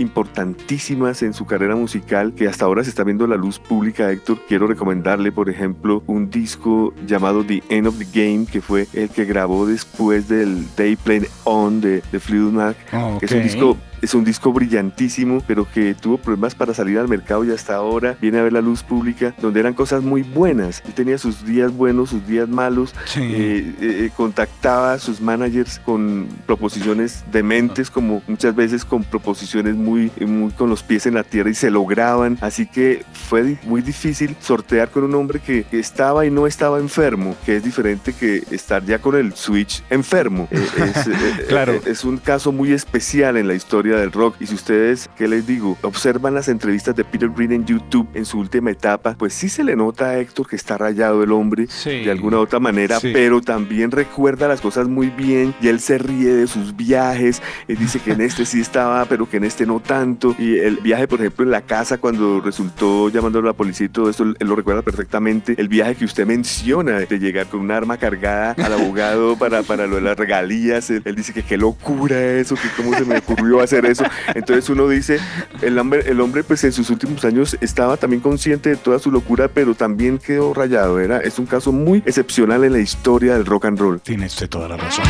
importantísimas 0.54 1.22
en 1.22 1.34
su 1.34 1.46
carrera 1.46 1.74
musical 1.74 2.32
que 2.34 2.46
hasta 2.46 2.64
ahora 2.64 2.84
se 2.84 2.90
está 2.90 3.02
viendo 3.02 3.26
la 3.26 3.36
luz 3.36 3.58
pública, 3.58 4.10
Héctor. 4.10 4.38
Quiero 4.48 4.66
recomendarle, 4.66 5.32
por 5.32 5.50
ejemplo, 5.50 6.02
un 6.06 6.30
disco 6.30 6.94
llamado 7.06 7.44
The 7.44 7.62
End 7.68 7.88
of 7.88 7.98
the 7.98 8.06
Game, 8.12 8.46
que 8.46 8.60
fue 8.60 8.86
el 8.92 9.08
que 9.08 9.24
grabó 9.24 9.66
después 9.66 10.28
del 10.28 10.64
Day 10.76 10.96
Played 10.96 11.26
On 11.44 11.80
de, 11.80 12.02
de 12.12 12.20
Fleetwood 12.20 12.52
Mac, 12.52 12.76
Oh, 12.92 13.18
que 13.18 13.26
es 13.26 13.32
un 13.32 13.42
disco 13.42 13.76
es 14.04 14.14
un 14.14 14.24
disco 14.24 14.52
brillantísimo, 14.52 15.42
pero 15.46 15.66
que 15.72 15.94
tuvo 15.94 16.18
problemas 16.18 16.54
para 16.54 16.74
salir 16.74 16.98
al 16.98 17.08
mercado 17.08 17.44
y 17.44 17.50
hasta 17.50 17.74
ahora 17.74 18.16
viene 18.20 18.38
a 18.38 18.42
ver 18.42 18.52
la 18.52 18.60
luz 18.60 18.82
pública, 18.82 19.34
donde 19.40 19.60
eran 19.60 19.74
cosas 19.74 20.02
muy 20.02 20.22
buenas. 20.22 20.82
Él 20.86 20.92
tenía 20.94 21.18
sus 21.18 21.44
días 21.44 21.72
buenos, 21.72 22.10
sus 22.10 22.26
días 22.26 22.48
malos, 22.48 22.94
Sí. 23.06 23.20
eh, 23.22 23.74
eh, 23.80 24.10
contactaba 24.16 24.92
a 24.92 24.98
sus 24.98 25.20
managers 25.20 25.78
con 25.84 26.28
proposiciones 26.46 27.24
dementes, 27.32 27.90
como 27.90 28.22
muchas 28.26 28.54
veces 28.54 28.84
con 28.84 29.04
proposiciones 29.04 29.74
muy, 29.74 30.10
muy 30.20 30.50
con 30.52 30.68
los 30.70 30.82
pies 30.82 31.06
en 31.06 31.14
la 31.14 31.24
tierra 31.24 31.50
y 31.50 31.54
se 31.54 31.70
lograban. 31.70 32.38
Así 32.40 32.66
que 32.66 33.04
fue 33.28 33.56
muy 33.64 33.80
difícil 33.82 34.36
sortear 34.40 34.90
con 34.90 35.04
un 35.04 35.14
hombre 35.14 35.40
que, 35.40 35.64
estaba 35.72 36.24
y 36.24 36.30
no 36.30 36.46
estaba 36.46 36.78
enfermo, 36.78 37.36
que 37.44 37.56
es 37.56 37.64
diferente 37.64 38.12
que 38.12 38.42
estar 38.50 38.84
ya 38.84 38.98
con 39.00 39.16
el 39.16 39.34
switch 39.34 39.82
enfermo. 39.90 40.48
Eh, 40.54 40.92
es, 41.40 41.46
Claro. 41.46 41.80
es 41.86 42.04
un 42.04 42.16
caso 42.18 42.52
muy 42.52 42.72
especial 42.72 43.36
en 43.36 43.48
la 43.48 43.54
historia 43.54 43.93
del 43.96 44.12
rock. 44.12 44.36
Y 44.40 44.46
si 44.46 44.54
ustedes, 44.54 45.08
¿qué 45.16 45.28
les 45.28 45.46
digo? 45.46 45.76
Observan 45.82 46.34
las 46.34 46.48
entrevistas 46.48 46.94
de 46.96 47.04
Peter 47.04 47.28
Green 47.28 47.52
en 47.52 47.64
YouTube 47.64 48.06
en 48.14 48.24
su 48.24 48.38
última 48.38 48.70
etapa, 48.70 49.14
pues 49.18 49.34
sí 49.34 49.48
se 49.48 49.64
le 49.64 49.76
nota 49.76 50.06
a 50.10 50.18
Héctor 50.18 50.46
que 50.48 50.56
está 50.56 50.78
rayado 50.78 51.22
el 51.22 51.32
hombre 51.32 51.66
Sí. 51.68 52.04
de 52.04 52.10
alguna 52.10 52.38
u 52.38 52.40
otra 52.40 52.60
manera, 52.60 53.00
Sí. 53.00 53.10
pero 53.12 53.40
también 53.40 53.90
recuerda 53.90 54.48
las 54.48 54.60
cosas 54.60 54.88
muy 54.88 55.08
bien 55.10 55.54
y 55.60 55.68
él 55.68 55.80
se 55.80 55.98
ríe 55.98 56.32
de 56.34 56.46
sus 56.46 56.76
viajes. 56.76 57.42
Él 57.68 57.78
dice 57.78 58.00
que 58.00 58.12
en 58.12 58.20
este 58.20 58.44
sí 58.44 58.60
estaba, 58.60 59.04
pero 59.06 59.28
que 59.28 59.36
en 59.38 59.44
este 59.44 59.66
no 59.66 59.80
tanto. 59.80 60.34
Y 60.38 60.58
el 60.58 60.76
viaje, 60.76 61.08
por 61.08 61.20
ejemplo, 61.20 61.44
en 61.44 61.50
la 61.50 61.62
casa 61.62 61.98
cuando 61.98 62.40
resultó 62.40 63.08
llamando 63.08 63.38
a 63.38 63.42
la 63.42 63.52
policía 63.52 63.86
y 63.86 63.88
todo 63.90 64.10
esto, 64.10 64.24
él 64.24 64.36
lo 64.40 64.56
recuerda 64.56 64.82
perfectamente. 64.82 65.54
El 65.58 65.68
viaje 65.68 65.94
que 65.96 66.04
usted 66.04 66.26
menciona 66.26 67.00
de 67.00 67.18
llegar 67.18 67.46
con 67.46 67.60
un 67.60 67.70
arma 67.70 67.96
cargada 67.96 68.52
al 68.64 68.72
abogado 68.72 69.36
para, 69.36 69.62
para 69.62 69.86
lo 69.86 69.96
de 69.96 70.02
las 70.02 70.16
regalías. 70.16 70.90
Él, 70.90 71.02
él 71.04 71.14
dice 71.16 71.32
que 71.32 71.42
qué 71.42 71.56
locura 71.56 72.20
eso, 72.34 72.54
que 72.54 72.68
cómo 72.76 72.94
se 72.96 73.04
me 73.04 73.18
ocurrió 73.18 73.60
hacer 73.60 73.73
eso. 73.86 74.04
Entonces 74.34 74.68
uno 74.68 74.88
dice, 74.88 75.18
el 75.62 75.78
hombre, 75.78 76.04
el 76.06 76.20
hombre 76.20 76.44
pues 76.44 76.64
en 76.64 76.72
sus 76.72 76.90
últimos 76.90 77.24
años 77.24 77.56
estaba 77.60 77.96
también 77.96 78.20
consciente 78.20 78.70
de 78.70 78.76
toda 78.76 78.98
su 78.98 79.10
locura, 79.10 79.48
pero 79.48 79.74
también 79.74 80.18
quedó 80.18 80.54
rayado. 80.54 81.00
Era, 81.00 81.18
es 81.18 81.38
un 81.38 81.46
caso 81.46 81.72
muy 81.72 82.02
excepcional 82.06 82.64
en 82.64 82.72
la 82.72 82.80
historia 82.80 83.34
del 83.34 83.46
rock 83.46 83.66
and 83.66 83.78
roll. 83.78 84.00
Tiene 84.00 84.26
usted 84.26 84.48
toda 84.48 84.68
la 84.68 84.76
razón. 84.76 85.04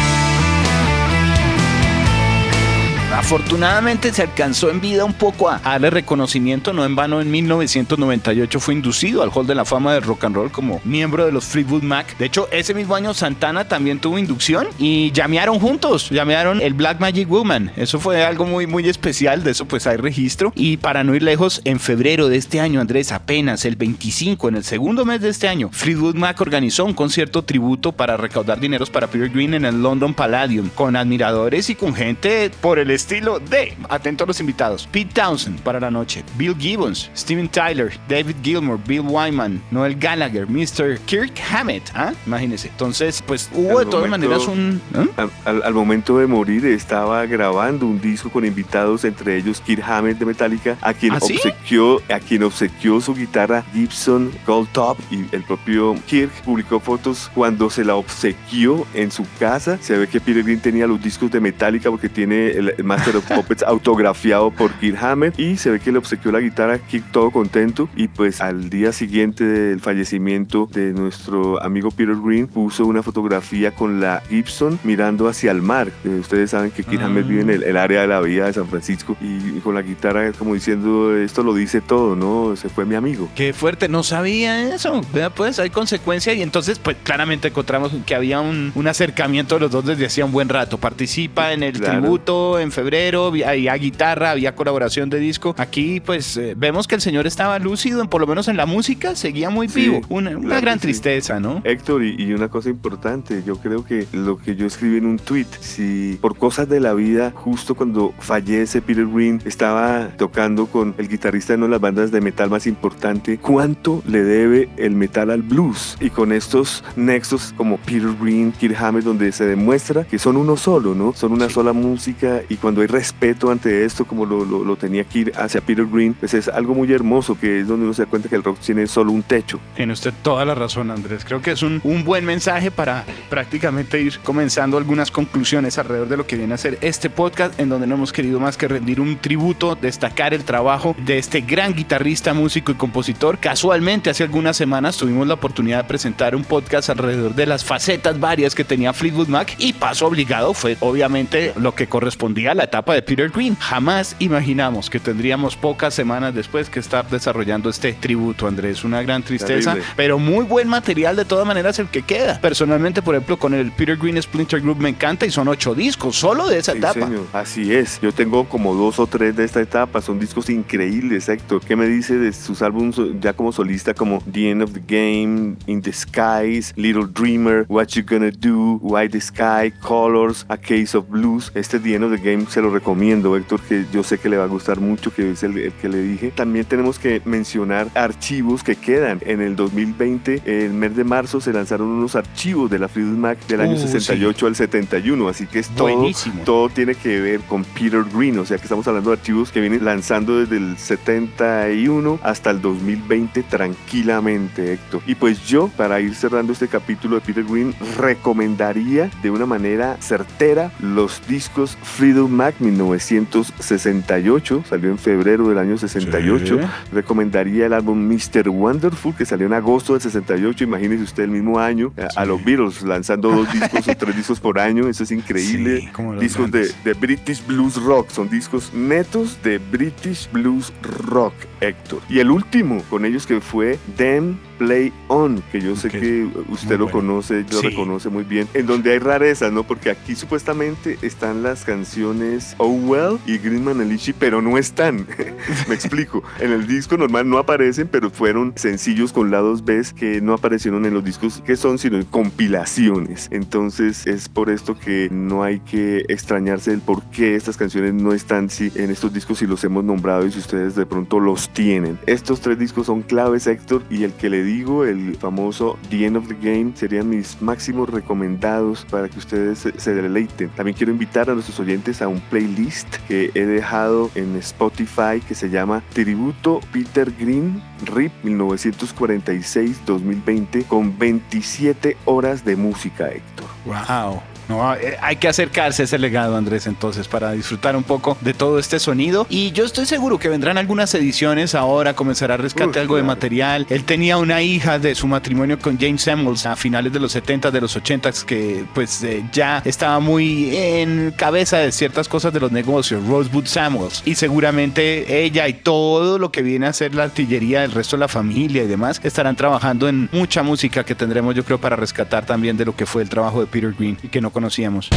Afortunadamente 3.14 4.12
se 4.12 4.22
alcanzó 4.22 4.70
en 4.70 4.80
vida 4.80 5.04
un 5.04 5.12
poco 5.12 5.48
a 5.48 5.58
darle 5.58 5.88
reconocimiento, 5.88 6.72
no 6.72 6.84
en 6.84 6.96
vano 6.96 7.20
en 7.20 7.30
1998 7.30 8.58
fue 8.58 8.74
inducido 8.74 9.22
al 9.22 9.30
Hall 9.32 9.46
de 9.46 9.54
la 9.54 9.64
Fama 9.64 9.94
del 9.94 10.02
Rock 10.02 10.24
and 10.24 10.34
Roll 10.34 10.50
como 10.50 10.80
miembro 10.84 11.24
de 11.24 11.30
los 11.30 11.44
Fleetwood 11.44 11.84
Mac. 11.84 12.18
De 12.18 12.26
hecho, 12.26 12.48
ese 12.50 12.74
mismo 12.74 12.96
año 12.96 13.14
Santana 13.14 13.68
también 13.68 14.00
tuvo 14.00 14.18
inducción 14.18 14.66
y 14.80 15.12
llamearon 15.12 15.60
juntos, 15.60 16.10
llamearon 16.10 16.60
el 16.60 16.74
Black 16.74 16.98
Magic 16.98 17.28
Woman. 17.28 17.70
Eso 17.76 18.00
fue 18.00 18.24
algo 18.24 18.46
muy 18.46 18.66
muy 18.66 18.88
especial, 18.88 19.44
de 19.44 19.52
eso 19.52 19.64
pues 19.64 19.86
hay 19.86 19.96
registro. 19.96 20.52
Y 20.56 20.78
para 20.78 21.04
no 21.04 21.14
ir 21.14 21.22
lejos, 21.22 21.62
en 21.64 21.78
febrero 21.78 22.28
de 22.28 22.36
este 22.36 22.58
año, 22.58 22.80
Andrés, 22.80 23.12
apenas 23.12 23.64
el 23.64 23.76
25, 23.76 24.48
en 24.48 24.56
el 24.56 24.64
segundo 24.64 25.04
mes 25.04 25.20
de 25.20 25.28
este 25.28 25.46
año, 25.46 25.70
Fleetwood 25.72 26.16
Mac 26.16 26.40
organizó 26.40 26.84
un 26.84 26.94
concierto 26.94 27.44
tributo 27.44 27.92
para 27.92 28.16
recaudar 28.16 28.58
dineros 28.58 28.90
para 28.90 29.06
Peter 29.06 29.30
Green 29.30 29.54
en 29.54 29.64
el 29.64 29.80
London 29.80 30.14
Palladium, 30.14 30.68
con 30.70 30.96
admiradores 30.96 31.70
y 31.70 31.76
con 31.76 31.94
gente 31.94 32.50
por 32.60 32.80
el 32.80 32.90
estilo 32.90 33.03
de, 33.08 33.76
atento 33.88 34.24
a 34.24 34.26
los 34.26 34.40
invitados, 34.40 34.88
Pete 34.90 35.12
Townsend 35.14 35.60
para 35.60 35.78
la 35.80 35.90
noche, 35.90 36.24
Bill 36.36 36.56
Gibbons, 36.58 37.10
Steven 37.16 37.48
Tyler, 37.48 37.92
David 38.08 38.36
Gilmour, 38.42 38.78
Bill 38.86 39.00
Wyman, 39.02 39.62
Noel 39.70 39.94
Gallagher, 39.96 40.46
Mr. 40.48 40.98
Kirk 41.06 41.32
Hammett, 41.52 41.82
¿ah? 41.94 42.12
imagínense. 42.26 42.68
Entonces, 42.68 43.22
pues 43.26 43.48
hubo 43.52 43.78
Al 43.78 43.84
de 43.84 43.90
todas 43.90 44.08
momento- 44.10 44.28
maneras 44.28 44.48
un... 44.48 44.80
¿ah? 44.94 45.04
Al, 45.16 45.30
al- 45.44 45.62
al 45.64 45.74
momento 45.74 46.18
de 46.18 46.26
morir 46.26 46.64
estaba 46.66 47.24
grabando 47.26 47.86
un 47.86 48.00
disco 48.00 48.30
con 48.30 48.44
invitados, 48.44 49.04
entre 49.04 49.36
ellos 49.36 49.60
Kirk 49.60 49.82
Hammett 49.84 50.18
de 50.18 50.24
Metallica, 50.26 50.76
a 50.80 50.92
quien 50.94 51.12
¿Ah, 51.14 51.20
sí? 51.20 51.34
obsequió, 51.36 52.00
a 52.12 52.20
quien 52.20 52.42
obsequió 52.42 53.00
su 53.00 53.14
guitarra 53.14 53.64
Gibson 53.72 54.30
Gold 54.46 54.68
Top 54.72 54.98
y 55.10 55.24
el 55.34 55.42
propio 55.42 55.94
Kirk 56.06 56.30
publicó 56.44 56.80
fotos 56.80 57.30
cuando 57.34 57.70
se 57.70 57.84
la 57.84 57.94
obsequió 57.96 58.86
en 58.94 59.10
su 59.10 59.24
casa. 59.38 59.78
Se 59.80 59.96
ve 59.96 60.06
que 60.08 60.20
Peter 60.20 60.42
Green 60.42 60.60
tenía 60.60 60.86
los 60.86 61.02
discos 61.02 61.30
de 61.30 61.40
Metallica 61.40 61.90
porque 61.90 62.08
tiene 62.08 62.48
el 62.48 62.74
Master 62.96 63.16
of 63.16 63.24
Puppets 63.26 63.62
autografiado 63.62 64.50
por 64.50 64.72
Kirk 64.74 64.96
Hammett 65.02 65.38
y 65.38 65.56
se 65.56 65.70
ve 65.70 65.80
que 65.80 65.90
le 65.92 65.98
obsequió 65.98 66.30
la 66.32 66.40
guitarra 66.40 66.78
Kirk 66.78 67.10
todo 67.12 67.30
contento 67.30 67.88
y 67.96 68.08
pues 68.08 68.40
al 68.40 68.70
día 68.70 68.92
siguiente 68.92 69.44
del 69.44 69.80
fallecimiento 69.80 70.68
de 70.72 70.92
nuestro 70.92 71.62
amigo 71.62 71.90
Peter 71.90 72.14
Green 72.24 72.46
puso 72.46 72.86
una 72.86 73.02
fotografía 73.02 73.72
con 73.72 74.00
la 74.00 74.22
Gibson 74.28 74.78
mirando 74.84 75.28
hacia 75.28 75.50
el 75.50 75.62
mar. 75.62 75.88
Eh, 76.04 76.18
ustedes 76.20 76.50
saben 76.50 76.70
que 76.70 76.82
Kirk 76.84 77.02
Ah. 77.02 77.06
Hammett 77.06 77.26
vive 77.26 77.42
en 77.42 77.50
el, 77.50 77.62
el 77.64 77.76
área 77.76 78.02
de 78.02 78.06
la 78.06 78.20
vía 78.20 78.46
de 78.46 78.52
San 78.52 78.66
Francisco 78.68 79.16
y, 79.20 79.26
y 79.58 79.60
con 79.62 79.74
la 79.74 79.82
guitarra 79.82 80.30
como 80.32 80.54
diciendo 80.54 81.16
esto 81.16 81.42
lo 81.42 81.54
dice 81.54 81.80
todo, 81.80 82.14
¿no? 82.16 82.54
Se 82.56 82.68
fue 82.68 82.84
mi 82.84 82.94
amigo. 82.94 83.28
Qué 83.34 83.52
fuerte, 83.52 83.88
no 83.88 84.02
sabía 84.02 84.72
eso. 84.74 85.00
Pues 85.36 85.58
hay 85.58 85.70
consecuencia 85.70 86.32
y 86.34 86.42
entonces, 86.42 86.78
pues 86.78 86.96
claramente 87.02 87.48
encontramos 87.48 87.92
que 88.06 88.14
había 88.14 88.40
un, 88.40 88.72
un 88.74 88.86
acercamiento 88.86 89.56
de 89.56 89.60
los 89.62 89.70
dos 89.70 89.84
desde 89.84 90.06
hacía 90.06 90.24
un 90.24 90.32
buen 90.32 90.48
rato. 90.48 90.78
Participa 90.78 91.52
en 91.52 91.62
el 91.62 91.74
Claro. 91.74 92.00
tributo 92.00 92.58
en 92.60 92.70
febrero, 92.70 92.83
vi- 92.90 93.42
había 93.42 93.74
guitarra, 93.74 94.30
había 94.30 94.54
colaboración 94.54 95.10
de 95.10 95.18
disco. 95.18 95.54
Aquí, 95.58 96.00
pues 96.00 96.36
eh, 96.36 96.54
vemos 96.56 96.86
que 96.86 96.94
el 96.94 97.00
señor 97.00 97.26
estaba 97.26 97.58
lúcido, 97.58 98.00
en- 98.02 98.08
por 98.08 98.20
lo 98.20 98.26
menos 98.26 98.48
en 98.48 98.56
la 98.56 98.66
música, 98.66 99.14
seguía 99.16 99.50
muy 99.50 99.68
Sí, 99.68 99.80
vivo. 99.82 100.00
Una, 100.08 100.30
una 100.30 100.40
claro 100.48 100.60
gran 100.60 100.78
sí. 100.78 100.82
tristeza, 100.82 101.40
¿no? 101.40 101.60
Héctor, 101.64 102.04
y, 102.04 102.16
y 102.22 102.32
una 102.32 102.48
cosa 102.48 102.68
importante, 102.68 103.42
yo 103.46 103.56
creo 103.56 103.84
que 103.84 104.06
lo 104.12 104.36
que 104.36 104.56
yo 104.56 104.66
escribí 104.66 104.98
en 104.98 105.06
un 105.06 105.18
tweet, 105.18 105.46
si 105.60 106.18
por 106.20 106.36
cosas 106.36 106.68
de 106.68 106.80
la 106.80 106.94
vida, 106.94 107.32
justo 107.34 107.74
cuando 107.74 108.12
fallece 108.18 108.82
Peter 108.82 109.06
Green, 109.06 109.40
estaba 109.44 110.08
tocando 110.16 110.66
con 110.66 110.94
el 110.98 111.08
guitarrista 111.08 111.52
de 111.52 111.58
una 111.58 111.66
de 111.66 111.70
las 111.72 111.80
bandas 111.80 112.10
de 112.10 112.20
metal 112.20 112.50
más 112.50 112.66
importante, 112.66 113.38
¿cuánto 113.38 114.02
le 114.06 114.22
debe 114.22 114.68
el 114.76 114.94
metal 114.94 115.30
al 115.30 115.42
blues? 115.42 115.96
Y 116.00 116.10
con 116.10 116.32
estos 116.32 116.84
nexos 116.96 117.52
como 117.56 117.78
Peter 117.78 118.10
Green, 118.20 118.52
Kirk 118.52 118.76
Hammett, 118.80 119.04
donde 119.04 119.32
se 119.32 119.44
demuestra 119.46 120.04
que 120.04 120.18
son 120.18 120.36
uno 120.36 120.56
solo, 120.56 120.94
¿no? 120.94 121.12
Son 121.14 121.32
una 121.32 121.48
sola 121.48 121.72
música 121.72 122.42
y 122.48 122.56
cuando 122.56 122.73
hay 122.80 122.86
respeto 122.86 123.50
ante 123.50 123.84
esto, 123.84 124.04
como 124.04 124.26
lo, 124.26 124.44
lo, 124.44 124.76
tenía 124.76 125.04
que 125.04 125.20
ir 125.20 125.32
hacia 125.36 125.60
Peter 125.60 125.86
Green, 125.86 126.14
pues 126.14 126.34
es 126.34 126.48
algo 126.48 126.74
muy 126.74 126.92
hermoso, 126.92 127.38
que 127.38 127.60
es 127.60 127.68
donde 127.68 127.84
uno 127.84 127.94
se 127.94 128.04
da 128.04 128.10
cuenta 128.10 128.28
que 128.28 128.36
el 128.36 128.42
rock 128.42 128.58
tiene 128.58 128.86
solo 128.86 129.12
un 129.12 129.22
techo. 129.22 129.60
Tiene 129.76 129.92
usted 129.92 130.12
toda 130.22 130.44
la 130.44 130.54
razón, 130.54 130.90
Andrés. 130.90 131.24
Creo 131.24 131.40
que 131.40 131.52
es 131.52 131.62
un, 131.62 131.80
un 131.84 132.04
buen 132.04 132.24
mensaje 132.24 132.70
para 132.70 133.04
prácticamente 133.30 134.00
ir 134.00 134.18
comenzando 134.20 134.76
algunas 134.76 135.10
conclusiones 135.10 135.78
alrededor 135.78 136.08
de 136.08 136.16
lo 136.16 136.26
que 136.26 136.36
viene 136.36 136.54
a 136.54 136.58
ser 136.58 136.78
este 136.80 137.10
podcast, 137.10 137.58
en 137.58 137.68
donde 137.68 137.86
no 137.86 137.94
hemos 137.94 138.12
querido 138.12 138.40
más 138.40 138.56
que 138.56 138.68
rendir 138.68 139.00
un 139.00 139.16
tributo, 139.16 139.74
destacar 139.74 140.34
el 140.34 140.44
trabajo 140.44 140.96
de 141.04 141.18
este 141.18 141.40
gran 141.40 141.74
guitarrista, 141.74 142.34
músico 142.34 142.72
y 142.72 142.74
compositor. 142.74 143.38
Casualmente, 143.38 144.10
hace 144.10 144.24
algunas 144.24 144.56
semanas 144.56 144.96
tuvimos 144.96 145.26
la 145.26 145.34
oportunidad 145.34 145.82
de 145.82 145.88
presentar 145.88 146.34
un 146.34 146.44
podcast 146.44 146.90
alrededor 146.90 147.34
de 147.34 147.46
las 147.46 147.64
facetas 147.64 148.18
varias 148.18 148.54
que 148.54 148.64
tenía 148.64 148.92
Fleetwood 148.92 149.28
Mac 149.28 149.54
y 149.58 149.72
paso 149.72 150.06
obligado 150.06 150.54
fue 150.54 150.76
obviamente 150.80 151.52
lo 151.56 151.74
que 151.74 151.86
correspondía 151.86 152.52
a 152.52 152.54
la 152.54 152.63
etapa 152.64 152.94
de 152.94 153.02
Peter 153.02 153.30
Green. 153.30 153.56
Jamás 153.56 154.16
imaginamos 154.18 154.90
que 154.90 155.00
tendríamos 155.00 155.56
pocas 155.56 155.94
semanas 155.94 156.34
después 156.34 156.68
que 156.68 156.80
estar 156.80 157.08
desarrollando 157.08 157.70
este 157.70 157.92
tributo, 157.92 158.46
Andrés. 158.46 158.84
Una 158.84 159.02
gran 159.02 159.22
tristeza, 159.22 159.76
pero 159.96 160.18
muy 160.18 160.44
buen 160.44 160.68
material 160.68 161.16
de 161.16 161.24
todas 161.24 161.46
maneras 161.46 161.78
el 161.78 161.88
que 161.88 162.02
queda. 162.02 162.40
Personalmente, 162.40 163.02
por 163.02 163.14
ejemplo, 163.14 163.38
con 163.38 163.54
el 163.54 163.72
Peter 163.72 163.96
Green 163.96 164.20
Splinter 164.20 164.60
Group 164.60 164.78
me 164.78 164.88
encanta 164.88 165.26
y 165.26 165.30
son 165.30 165.48
ocho 165.48 165.74
discos 165.74 166.16
solo 166.16 166.48
de 166.48 166.58
esa 166.58 166.72
etapa. 166.72 167.08
Así 167.32 167.74
es. 167.74 168.00
Yo 168.00 168.12
tengo 168.12 168.48
como 168.48 168.74
dos 168.74 168.98
o 168.98 169.06
tres 169.06 169.36
de 169.36 169.44
esta 169.44 169.60
etapa. 169.60 170.00
Son 170.00 170.18
discos 170.18 170.50
increíbles, 170.50 171.28
Héctor. 171.28 171.60
¿Qué 171.64 171.76
me 171.76 171.86
dice 171.86 172.16
de 172.16 172.32
sus 172.32 172.62
álbumes 172.62 172.96
ya 173.20 173.32
como 173.32 173.52
solista 173.52 173.94
como 173.94 174.22
The 174.30 174.50
End 174.50 174.62
of 174.62 174.72
the 174.72 174.82
Game, 174.86 175.56
In 175.66 175.82
the 175.82 175.92
Skies, 175.92 176.72
Little 176.76 177.06
Dreamer, 177.06 177.66
What 177.68 177.88
You 177.88 178.02
Gonna 178.08 178.30
Do, 178.30 178.78
White 178.80 179.20
Sky, 179.20 179.72
Colors, 179.80 180.44
A 180.48 180.56
Case 180.56 180.96
of 180.96 181.08
Blues? 181.08 181.52
Este 181.54 181.78
The 181.78 181.94
End 181.94 182.04
of 182.04 182.12
the 182.12 182.18
Game 182.18 182.46
se 182.54 182.62
lo 182.62 182.70
recomiendo, 182.70 183.36
Héctor, 183.36 183.60
que 183.62 183.84
yo 183.92 184.04
sé 184.04 184.18
que 184.18 184.28
le 184.28 184.36
va 184.36 184.44
a 184.44 184.46
gustar 184.46 184.78
mucho, 184.78 185.12
que 185.12 185.32
es 185.32 185.42
el, 185.42 185.72
que 185.72 185.88
le 185.88 185.98
dije. 185.98 186.30
También 186.30 186.64
tenemos 186.64 187.00
que 187.00 187.20
mencionar 187.24 187.88
archivos 187.94 188.62
que 188.62 188.76
quedan. 188.76 189.20
En 189.26 189.40
el 189.40 189.56
2020, 189.56 190.42
el 190.44 190.72
mes 190.72 190.94
de 190.94 191.02
marzo, 191.02 191.40
se 191.40 191.52
lanzaron 191.52 191.88
unos 191.88 192.14
archivos 192.14 192.70
de 192.70 192.78
la 192.78 192.86
Fleetwood 192.86 193.18
Mac 193.18 193.44
del 193.48 193.60
año 193.60 193.76
68 193.76 194.44
uh, 194.44 194.48
al 194.48 194.54
71, 194.54 195.28
así 195.28 195.48
que 195.48 195.58
es 195.58 195.68
todo, 195.70 196.08
todo 196.44 196.68
tiene 196.68 196.94
que 196.94 197.20
ver 197.20 197.40
con 197.40 197.64
Peter 197.64 198.04
Green, 198.14 198.38
o 198.38 198.44
sea 198.44 198.56
que 198.56 198.62
estamos 198.62 198.86
hablando 198.86 199.10
de 199.10 199.16
archivos 199.16 199.50
que 199.50 199.60
vienen 199.60 199.84
lanzando 199.84 200.38
desde 200.38 200.56
el 200.56 200.78
71 200.78 202.20
hasta 202.22 202.50
el 202.50 202.60
2020 202.60 203.42
tranquilamente, 203.42 204.74
Héctor. 204.74 205.02
Y 205.08 205.16
pues 205.16 205.44
yo, 205.44 205.70
para 205.76 206.00
ir 206.00 206.14
cerrando 206.14 206.52
este 206.52 206.68
capítulo 206.68 207.16
de 207.16 207.22
Peter 207.22 207.44
Green, 207.44 207.74
recomendaría 207.98 209.10
de 209.24 209.30
una 209.30 209.44
manera 209.44 209.96
certera 210.00 210.70
los 210.78 211.20
discos 211.26 211.76
Freedom 211.82 212.30
Mac 212.30 212.43
1968, 212.58 214.64
salió 214.68 214.90
en 214.90 214.98
febrero 214.98 215.48
del 215.48 215.58
año 215.58 215.78
68. 215.78 216.58
Recomendaría 216.92 217.66
el 217.66 217.72
álbum 217.72 218.08
Mr. 218.08 218.48
Wonderful, 218.48 219.14
que 219.14 219.24
salió 219.24 219.46
en 219.46 219.52
agosto 219.52 219.92
del 219.92 220.02
68, 220.02 220.64
imagínese 220.64 221.04
usted 221.04 221.24
el 221.24 221.30
mismo 221.30 221.58
año, 221.58 221.92
a 222.16 222.24
los 222.24 222.44
Beatles 222.44 222.82
lanzando 222.82 223.30
dos 223.30 223.52
discos 223.52 223.88
o 223.88 223.94
tres 223.96 224.16
discos 224.16 224.40
por 224.40 224.58
año, 224.58 224.88
eso 224.88 225.04
es 225.04 225.10
increíble. 225.10 225.90
discos 226.20 226.50
de, 226.50 226.70
de 226.84 226.94
British 226.94 227.44
Blues 227.46 227.82
Rock, 227.82 228.10
son 228.10 228.28
discos 228.28 228.72
netos 228.74 229.42
de 229.42 229.58
British 229.58 230.30
Blues 230.30 230.72
Rock, 230.82 231.34
Héctor. 231.60 232.00
Y 232.08 232.18
el 232.18 232.30
último 232.30 232.82
con 232.90 233.04
ellos 233.04 233.26
que 233.26 233.40
fue 233.40 233.78
Them 233.96 234.36
Play 234.58 234.92
On, 235.08 235.42
que 235.52 235.60
yo 235.60 235.76
sé 235.76 235.90
que 235.90 236.26
usted 236.48 236.78
lo 236.78 236.90
conoce, 236.90 237.44
lo 237.52 237.60
reconoce 237.60 238.08
muy 238.08 238.24
bien, 238.24 238.48
en 238.54 238.66
donde 238.66 238.92
hay 238.92 238.98
rarezas, 238.98 239.52
¿no? 239.52 239.64
Porque 239.64 239.90
aquí 239.90 240.14
supuestamente 240.14 240.98
están 241.02 241.42
las 241.42 241.64
canciones 241.64 242.54
Oh 242.58 242.68
Well 242.68 243.18
y 243.26 243.38
Greenman 243.38 243.80
Alici, 243.80 244.12
pero 244.12 244.40
no 244.40 244.56
están. 244.56 245.06
Me 245.68 245.74
explico. 245.74 246.22
En 246.40 246.52
el 246.52 246.66
disco 246.66 246.96
normal 246.96 247.28
no 247.28 247.38
aparecen, 247.38 247.88
pero 247.88 248.10
fueron 248.10 248.54
sencillos 248.56 249.12
con 249.12 249.30
lados 249.30 249.64
B 249.64 249.74
que 249.96 250.20
no 250.20 250.34
aparecieron 250.34 250.86
en 250.86 250.94
los 250.94 251.04
discos 251.04 251.42
que 251.44 251.56
son, 251.56 251.78
sino 251.78 252.04
compilaciones. 252.06 253.28
Entonces 253.32 254.06
es 254.06 254.28
por 254.28 254.50
esto 254.50 254.78
que 254.78 255.08
no 255.10 255.42
hay 255.42 255.58
que 255.60 256.04
extrañarse 256.08 256.70
del 256.70 256.80
por 256.80 257.02
qué 257.10 257.34
estas 257.34 257.56
canciones 257.56 257.92
no 257.94 258.12
están 258.12 258.50
sí, 258.50 258.70
en 258.76 258.90
estos 258.90 259.12
discos 259.12 259.38
si 259.38 259.46
los 259.46 259.64
hemos 259.64 259.82
nombrado 259.82 260.26
y 260.26 260.32
si 260.32 260.38
ustedes 260.38 260.76
de 260.76 260.86
pronto 260.86 261.18
los 261.18 261.48
tienen. 261.52 261.98
Estos 262.06 262.40
tres 262.40 262.58
discos 262.58 262.86
son 262.86 263.02
claves, 263.02 263.46
Héctor, 263.46 263.82
y 263.90 264.04
el 264.04 264.12
que 264.12 264.30
le 264.30 264.44
digo, 264.54 264.84
el 264.84 265.16
famoso 265.16 265.76
The 265.90 266.06
End 266.06 266.16
of 266.16 266.28
the 266.28 266.34
Game, 266.34 266.70
serían 266.74 267.10
mis 267.10 267.42
máximos 267.42 267.88
recomendados 267.88 268.86
para 268.90 269.08
que 269.08 269.18
ustedes 269.18 269.66
se, 269.76 269.94
deleiten. 269.94 270.50
También 270.50 270.76
quiero 270.76 270.92
invitar 270.92 271.30
a 271.30 271.34
nuestros 271.34 271.58
oyentes 271.60 272.02
a 272.02 272.08
un 272.08 272.20
playlist 272.20 272.96
que 273.08 273.30
he 273.34 273.46
dejado 273.46 274.10
en 274.14 274.36
Spotify 274.36 275.20
que 275.26 275.34
se 275.34 275.48
llama 275.50 275.82
Tributo 275.92 276.60
Peter 276.72 277.12
Green 277.18 277.60
RIP 277.84 278.12
1946-2020 278.24 280.66
con 280.66 280.96
27 280.98 281.96
horas 282.04 282.44
de 282.44 282.56
música, 282.56 283.08
Héctor. 283.08 283.46
¡Wow! 283.64 284.33
No, 284.48 284.74
eh, 284.74 284.96
hay 285.00 285.16
que 285.16 285.28
acercarse 285.28 285.82
a 285.82 285.84
ese 285.84 285.98
legado, 285.98 286.36
Andrés, 286.36 286.66
entonces, 286.66 287.08
para 287.08 287.32
disfrutar 287.32 287.76
un 287.76 287.82
poco 287.82 288.16
de 288.20 288.34
todo 288.34 288.58
este 288.58 288.78
sonido. 288.78 289.26
Y 289.28 289.52
yo 289.52 289.64
estoy 289.64 289.86
seguro 289.86 290.18
que 290.18 290.28
vendrán 290.28 290.58
algunas 290.58 290.94
ediciones 290.94 291.54
ahora, 291.54 291.94
comenzará 291.94 292.34
a 292.34 292.36
rescate 292.36 292.80
algo 292.80 292.96
de 292.96 293.02
material. 293.02 293.66
Él 293.70 293.84
tenía 293.84 294.16
una 294.18 294.42
hija 294.42 294.78
de 294.78 294.94
su 294.94 295.06
matrimonio 295.06 295.58
con 295.58 295.78
James 295.78 296.02
Samuels 296.02 296.46
a 296.46 296.56
finales 296.56 296.92
de 296.92 297.00
los 297.00 297.12
70, 297.12 297.50
de 297.50 297.60
los 297.60 297.76
80, 297.76 298.10
que 298.26 298.64
pues 298.74 299.02
eh, 299.02 299.24
ya 299.32 299.62
estaba 299.64 299.98
muy 300.00 300.56
en 300.56 301.12
cabeza 301.16 301.58
de 301.58 301.72
ciertas 301.72 302.08
cosas 302.08 302.32
de 302.32 302.40
los 302.40 302.52
negocios, 302.52 303.06
Rosewood 303.06 303.46
Samuels. 303.46 304.02
Y 304.04 304.14
seguramente 304.14 305.24
ella 305.24 305.48
y 305.48 305.54
todo 305.54 306.18
lo 306.18 306.30
que 306.30 306.42
viene 306.42 306.66
a 306.66 306.72
ser 306.72 306.94
la 306.94 307.04
artillería 307.04 307.62
del 307.62 307.72
resto 307.72 307.96
de 307.96 308.00
la 308.00 308.08
familia 308.08 308.62
y 308.62 308.66
demás 308.66 309.00
estarán 309.02 309.36
trabajando 309.36 309.88
en 309.88 310.08
mucha 310.12 310.42
música 310.42 310.84
que 310.84 310.94
tendremos, 310.94 311.34
yo 311.34 311.44
creo, 311.44 311.58
para 311.58 311.76
rescatar 311.76 312.26
también 312.26 312.56
de 312.56 312.64
lo 312.64 312.76
que 312.76 312.86
fue 312.86 313.02
el 313.02 313.08
trabajo 313.08 313.40
de 313.40 313.46
Peter 313.46 313.72
Green 313.72 313.98
y 314.02 314.08
que 314.08 314.20
no 314.20 314.30
conocíamos. 314.34 314.90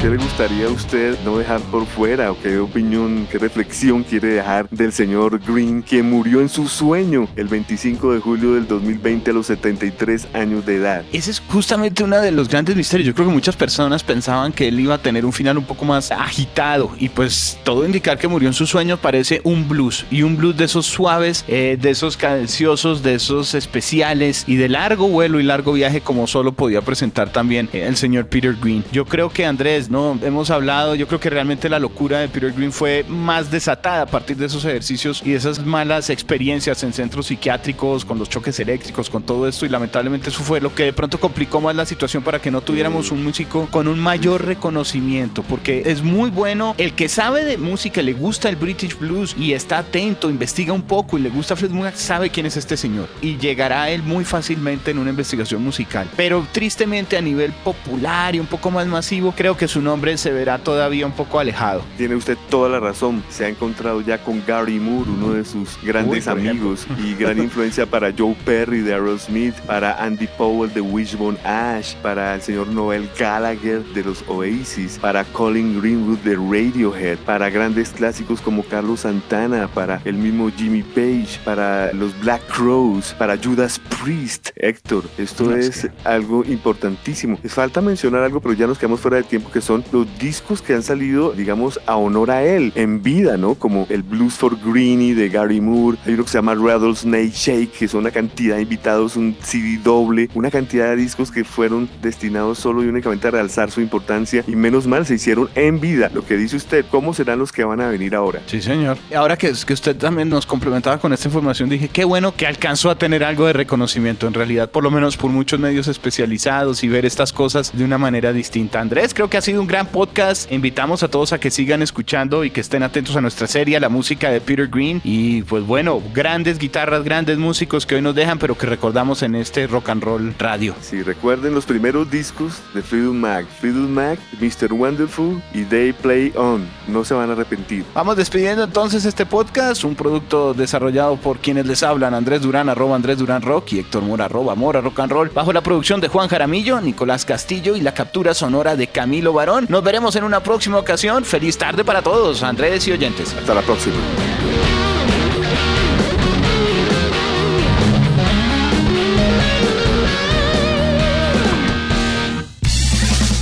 ¿Qué 0.00 0.08
le 0.08 0.16
gustaría 0.16 0.64
a 0.64 0.70
usted 0.70 1.18
no 1.26 1.36
dejar 1.36 1.60
por 1.60 1.84
fuera 1.84 2.32
o 2.32 2.40
qué 2.40 2.56
opinión, 2.56 3.28
qué 3.30 3.36
reflexión 3.36 4.02
quiere 4.02 4.28
dejar 4.28 4.66
del 4.70 4.94
señor 4.94 5.38
Green, 5.46 5.82
que 5.82 6.02
murió 6.02 6.40
en 6.40 6.48
su 6.48 6.68
sueño 6.68 7.28
el 7.36 7.48
25 7.48 8.14
de 8.14 8.20
julio 8.20 8.54
del 8.54 8.66
2020 8.66 9.30
a 9.30 9.34
los 9.34 9.48
73 9.48 10.28
años 10.32 10.64
de 10.64 10.76
edad? 10.76 11.04
Ese 11.12 11.32
es 11.32 11.40
justamente 11.40 12.02
uno 12.02 12.18
de 12.18 12.30
los 12.30 12.48
grandes 12.48 12.76
misterios. 12.76 13.08
Yo 13.08 13.14
creo 13.14 13.28
que 13.28 13.34
muchas 13.34 13.56
personas 13.56 14.02
pensaban 14.02 14.52
que 14.54 14.68
él 14.68 14.80
iba 14.80 14.94
a 14.94 15.02
tener 15.02 15.26
un 15.26 15.34
final 15.34 15.58
un 15.58 15.64
poco 15.64 15.84
más 15.84 16.10
agitado 16.10 16.92
y 16.98 17.10
pues 17.10 17.58
todo 17.62 17.84
indicar 17.84 18.16
que 18.16 18.26
murió 18.26 18.48
en 18.48 18.54
su 18.54 18.66
sueño 18.66 18.96
parece 18.96 19.42
un 19.44 19.68
blues 19.68 20.06
y 20.10 20.22
un 20.22 20.38
blues 20.38 20.56
de 20.56 20.64
esos 20.64 20.86
suaves, 20.86 21.44
eh, 21.46 21.76
de 21.78 21.90
esos 21.90 22.16
cadenciosos, 22.16 23.02
de 23.02 23.16
esos 23.16 23.52
especiales 23.52 24.44
y 24.46 24.56
de 24.56 24.70
largo 24.70 25.08
vuelo 25.08 25.40
y 25.40 25.42
largo 25.42 25.74
viaje 25.74 26.00
como 26.00 26.26
solo 26.26 26.52
podía 26.52 26.80
presentar 26.80 27.30
también 27.30 27.68
el 27.74 27.98
señor 27.98 28.28
Peter 28.28 28.56
Green. 28.58 28.82
Yo 28.92 29.04
creo 29.04 29.28
que 29.28 29.44
Andrés 29.44 29.89
¿no? 29.90 30.16
Hemos 30.22 30.50
hablado, 30.50 30.94
yo 30.94 31.08
creo 31.08 31.18
que 31.18 31.28
realmente 31.28 31.68
la 31.68 31.80
locura 31.80 32.20
de 32.20 32.28
Peter 32.28 32.52
Green 32.52 32.72
fue 32.72 33.04
más 33.08 33.50
desatada 33.50 34.02
a 34.02 34.06
partir 34.06 34.36
de 34.36 34.46
esos 34.46 34.64
ejercicios 34.64 35.20
y 35.24 35.34
esas 35.34 35.66
malas 35.66 36.10
experiencias 36.10 36.82
en 36.84 36.92
centros 36.92 37.26
psiquiátricos, 37.26 38.04
con 38.04 38.18
los 38.18 38.28
choques 38.28 38.58
eléctricos, 38.60 39.10
con 39.10 39.24
todo 39.24 39.48
esto 39.48 39.66
y 39.66 39.68
lamentablemente 39.68 40.30
eso 40.30 40.42
fue 40.44 40.60
lo 40.60 40.72
que 40.72 40.84
de 40.84 40.92
pronto 40.92 41.18
complicó 41.18 41.60
más 41.60 41.74
la 41.74 41.84
situación 41.84 42.22
para 42.22 42.40
que 42.40 42.52
no 42.52 42.60
tuviéramos 42.60 43.10
un 43.10 43.24
músico 43.24 43.66
con 43.70 43.88
un 43.88 43.98
mayor 43.98 44.46
reconocimiento, 44.46 45.42
porque 45.42 45.82
es 45.84 46.02
muy 46.02 46.30
bueno 46.30 46.76
el 46.78 46.92
que 46.94 47.08
sabe 47.08 47.44
de 47.44 47.58
música, 47.58 48.00
le 48.00 48.12
gusta 48.12 48.48
el 48.48 48.56
British 48.56 48.96
Blues 48.96 49.34
y 49.36 49.54
está 49.54 49.78
atento, 49.78 50.30
investiga 50.30 50.72
un 50.72 50.82
poco 50.82 51.18
y 51.18 51.22
le 51.22 51.30
gusta 51.30 51.56
Fred 51.56 51.70
Mac, 51.70 51.96
sabe 51.96 52.30
quién 52.30 52.46
es 52.46 52.56
este 52.56 52.76
señor 52.76 53.08
y 53.20 53.38
llegará 53.38 53.82
a 53.82 53.90
él 53.90 54.04
muy 54.04 54.24
fácilmente 54.24 54.92
en 54.92 54.98
una 54.98 55.10
investigación 55.10 55.64
musical. 55.64 56.08
Pero 56.16 56.46
tristemente 56.52 57.16
a 57.16 57.20
nivel 57.20 57.50
popular 57.50 58.36
y 58.36 58.38
un 58.40 58.46
poco 58.46 58.70
más 58.70 58.86
masivo, 58.86 59.34
creo 59.36 59.56
que 59.56 59.66
su 59.66 59.79
nombre 59.80 60.16
se 60.18 60.32
verá 60.32 60.58
todavía 60.58 61.06
un 61.06 61.12
poco 61.12 61.38
alejado. 61.38 61.82
Tiene 61.96 62.14
usted 62.14 62.36
toda 62.48 62.68
la 62.68 62.80
razón. 62.80 63.22
Se 63.28 63.44
ha 63.44 63.48
encontrado 63.48 64.00
ya 64.00 64.18
con 64.18 64.42
Gary 64.46 64.78
Moore, 64.78 65.10
uno 65.10 65.32
de 65.32 65.44
sus 65.44 65.78
grandes 65.82 66.28
amigos 66.28 66.86
y 67.04 67.14
gran 67.18 67.38
influencia 67.38 67.86
para 67.86 68.12
Joe 68.16 68.36
Perry 68.44 68.80
de 68.80 68.94
Aerosmith, 68.94 69.54
para 69.60 70.02
Andy 70.02 70.26
Powell 70.38 70.72
de 70.72 70.80
Wishbone 70.80 71.38
Ash, 71.44 71.94
para 71.96 72.34
el 72.34 72.42
señor 72.42 72.68
Noel 72.68 73.08
Gallagher 73.18 73.82
de 73.94 74.04
los 74.04 74.24
Oasis, 74.28 74.98
para 74.98 75.24
Colin 75.24 75.80
Greenwood 75.80 76.18
de 76.18 76.36
Radiohead, 76.36 77.18
para 77.18 77.50
grandes 77.50 77.90
clásicos 77.90 78.40
como 78.40 78.62
Carlos 78.64 79.00
Santana, 79.00 79.68
para 79.68 80.00
el 80.04 80.14
mismo 80.14 80.50
Jimmy 80.56 80.82
Page, 80.82 81.40
para 81.44 81.92
los 81.92 82.18
Black 82.20 82.42
Crows, 82.46 83.14
para 83.18 83.36
Judas 83.36 83.80
Priest. 84.02 84.50
Héctor, 84.56 85.04
esto 85.18 85.54
es 85.54 85.88
algo 86.04 86.44
importantísimo. 86.44 87.38
Falta 87.46 87.80
mencionar 87.80 88.22
algo, 88.22 88.40
pero 88.40 88.54
ya 88.54 88.66
nos 88.66 88.78
quedamos 88.78 89.00
fuera 89.00 89.18
de 89.18 89.22
tiempo 89.24 89.50
que 89.50 89.60
son 89.70 89.84
los 89.92 90.18
discos 90.18 90.62
que 90.62 90.74
han 90.74 90.82
salido, 90.82 91.30
digamos, 91.30 91.78
a 91.86 91.94
honor 91.94 92.32
a 92.32 92.42
él, 92.42 92.72
en 92.74 93.04
vida, 93.04 93.36
¿no? 93.36 93.54
Como 93.54 93.86
el 93.88 94.02
Blues 94.02 94.34
for 94.34 94.58
Greenie 94.60 95.14
de 95.14 95.28
Gary 95.28 95.60
Moore, 95.60 95.96
hay 96.04 96.14
uno 96.14 96.24
que 96.24 96.30
se 96.30 96.38
llama 96.38 96.56
Rattlesnake 96.56 97.30
Shake, 97.30 97.70
que 97.70 97.86
son 97.86 98.00
una 98.00 98.10
cantidad 98.10 98.56
de 98.56 98.62
invitados, 98.62 99.14
un 99.14 99.36
CD 99.40 99.78
doble, 99.80 100.28
una 100.34 100.50
cantidad 100.50 100.88
de 100.88 100.96
discos 100.96 101.30
que 101.30 101.44
fueron 101.44 101.88
destinados 102.02 102.58
solo 102.58 102.82
y 102.82 102.88
únicamente 102.88 103.28
a 103.28 103.30
realzar 103.30 103.70
su 103.70 103.80
importancia 103.80 104.42
y 104.48 104.56
menos 104.56 104.88
mal 104.88 105.06
se 105.06 105.14
hicieron 105.14 105.48
en 105.54 105.78
vida. 105.78 106.10
Lo 106.12 106.26
que 106.26 106.36
dice 106.36 106.56
usted, 106.56 106.84
¿cómo 106.90 107.14
serán 107.14 107.38
los 107.38 107.52
que 107.52 107.62
van 107.62 107.80
a 107.80 107.86
venir 107.86 108.16
ahora? 108.16 108.42
Sí, 108.46 108.60
señor. 108.60 108.98
Ahora 109.14 109.36
que, 109.36 109.52
que 109.64 109.72
usted 109.72 109.94
también 109.94 110.28
nos 110.28 110.46
complementaba 110.46 110.98
con 110.98 111.12
esta 111.12 111.28
información, 111.28 111.68
dije, 111.68 111.86
qué 111.86 112.04
bueno 112.04 112.34
que 112.34 112.48
alcanzó 112.48 112.90
a 112.90 112.98
tener 112.98 113.22
algo 113.22 113.46
de 113.46 113.52
reconocimiento 113.52 114.26
en 114.26 114.34
realidad, 114.34 114.68
por 114.68 114.82
lo 114.82 114.90
menos 114.90 115.16
por 115.16 115.30
muchos 115.30 115.60
medios 115.60 115.86
especializados 115.86 116.82
y 116.82 116.88
ver 116.88 117.06
estas 117.06 117.32
cosas 117.32 117.70
de 117.72 117.84
una 117.84 117.98
manera 117.98 118.32
distinta. 118.32 118.80
Andrés, 118.80 119.14
creo 119.14 119.30
que 119.30 119.36
ha 119.36 119.42
sido 119.42 119.59
un 119.60 119.66
gran 119.66 119.86
podcast. 119.86 120.50
Invitamos 120.50 121.02
a 121.02 121.08
todos 121.08 121.32
a 121.32 121.38
que 121.38 121.50
sigan 121.50 121.82
escuchando 121.82 122.44
y 122.44 122.50
que 122.50 122.60
estén 122.60 122.82
atentos 122.82 123.14
a 123.16 123.20
nuestra 123.20 123.46
serie, 123.46 123.76
a 123.76 123.80
la 123.80 123.88
música 123.88 124.30
de 124.30 124.40
Peter 124.40 124.68
Green. 124.68 125.00
Y 125.04 125.42
pues 125.42 125.64
bueno, 125.64 126.02
grandes 126.14 126.58
guitarras, 126.58 127.04
grandes 127.04 127.38
músicos 127.38 127.86
que 127.86 127.96
hoy 127.96 128.02
nos 128.02 128.14
dejan, 128.14 128.38
pero 128.38 128.56
que 128.56 128.66
recordamos 128.66 129.22
en 129.22 129.34
este 129.34 129.66
rock 129.66 129.90
and 129.90 130.02
roll 130.02 130.34
radio. 130.38 130.74
Sí, 130.80 131.02
recuerden 131.02 131.54
los 131.54 131.66
primeros 131.66 132.10
discos 132.10 132.60
de 132.74 132.82
Freedom 132.82 133.16
Mac, 133.16 133.46
Freedom 133.60 133.88
Mac, 133.88 134.18
Mr. 134.40 134.72
Wonderful 134.72 135.42
y 135.52 135.64
They 135.64 135.92
Play 135.92 136.32
On. 136.36 136.66
No 136.88 137.04
se 137.04 137.14
van 137.14 137.28
a 137.28 137.34
arrepentir. 137.34 137.84
Vamos 137.94 138.16
despidiendo 138.16 138.64
entonces 138.64 139.04
este 139.04 139.26
podcast, 139.26 139.84
un 139.84 139.94
producto 139.94 140.54
desarrollado 140.54 141.16
por 141.16 141.38
quienes 141.38 141.66
les 141.66 141.82
hablan, 141.82 142.14
Andrés 142.14 142.40
Durán, 142.40 142.68
arroba 142.70 142.96
Andrés 142.96 143.18
Durán 143.18 143.42
Rock 143.42 143.74
y 143.74 143.78
Héctor 143.80 144.02
Mora, 144.02 144.24
arroba 144.24 144.54
Mora 144.54 144.80
Rock 144.80 145.00
and 145.00 145.12
Roll, 145.12 145.30
bajo 145.34 145.52
la 145.52 145.60
producción 145.60 146.00
de 146.00 146.08
Juan 146.08 146.28
Jaramillo, 146.28 146.80
Nicolás 146.80 147.24
Castillo 147.26 147.76
y 147.76 147.82
la 147.82 147.92
captura 147.92 148.32
sonora 148.32 148.76
de 148.76 148.86
Camilo 148.86 149.32
Barón. 149.34 149.49
Nos 149.68 149.82
veremos 149.82 150.14
en 150.16 150.24
una 150.24 150.40
próxima 150.40 150.78
ocasión. 150.78 151.24
Feliz 151.24 151.58
tarde 151.58 151.84
para 151.84 152.02
todos, 152.02 152.42
Andrés 152.42 152.86
y 152.86 152.92
oyentes. 152.92 153.34
Hasta 153.34 153.54
la 153.54 153.62
próxima. 153.62 153.96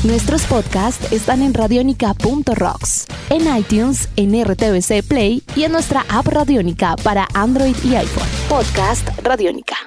Nuestros 0.05 0.43
podcasts 0.45 1.13
están 1.13 1.43
en 1.43 1.53
radionica.rocks, 1.53 3.07
en 3.31 3.57
iTunes, 3.59 4.09
en 4.17 4.43
RTVC 4.43 5.03
Play 5.07 5.43
y 5.55 5.65
en 5.65 5.73
nuestra 5.73 6.07
app 6.09 6.27
Radionica 6.27 6.97
para 7.03 7.27
Android 7.35 7.77
y 7.85 7.95
iPhone. 7.95 8.29
Podcast 8.49 9.07
Radionica. 9.23 9.79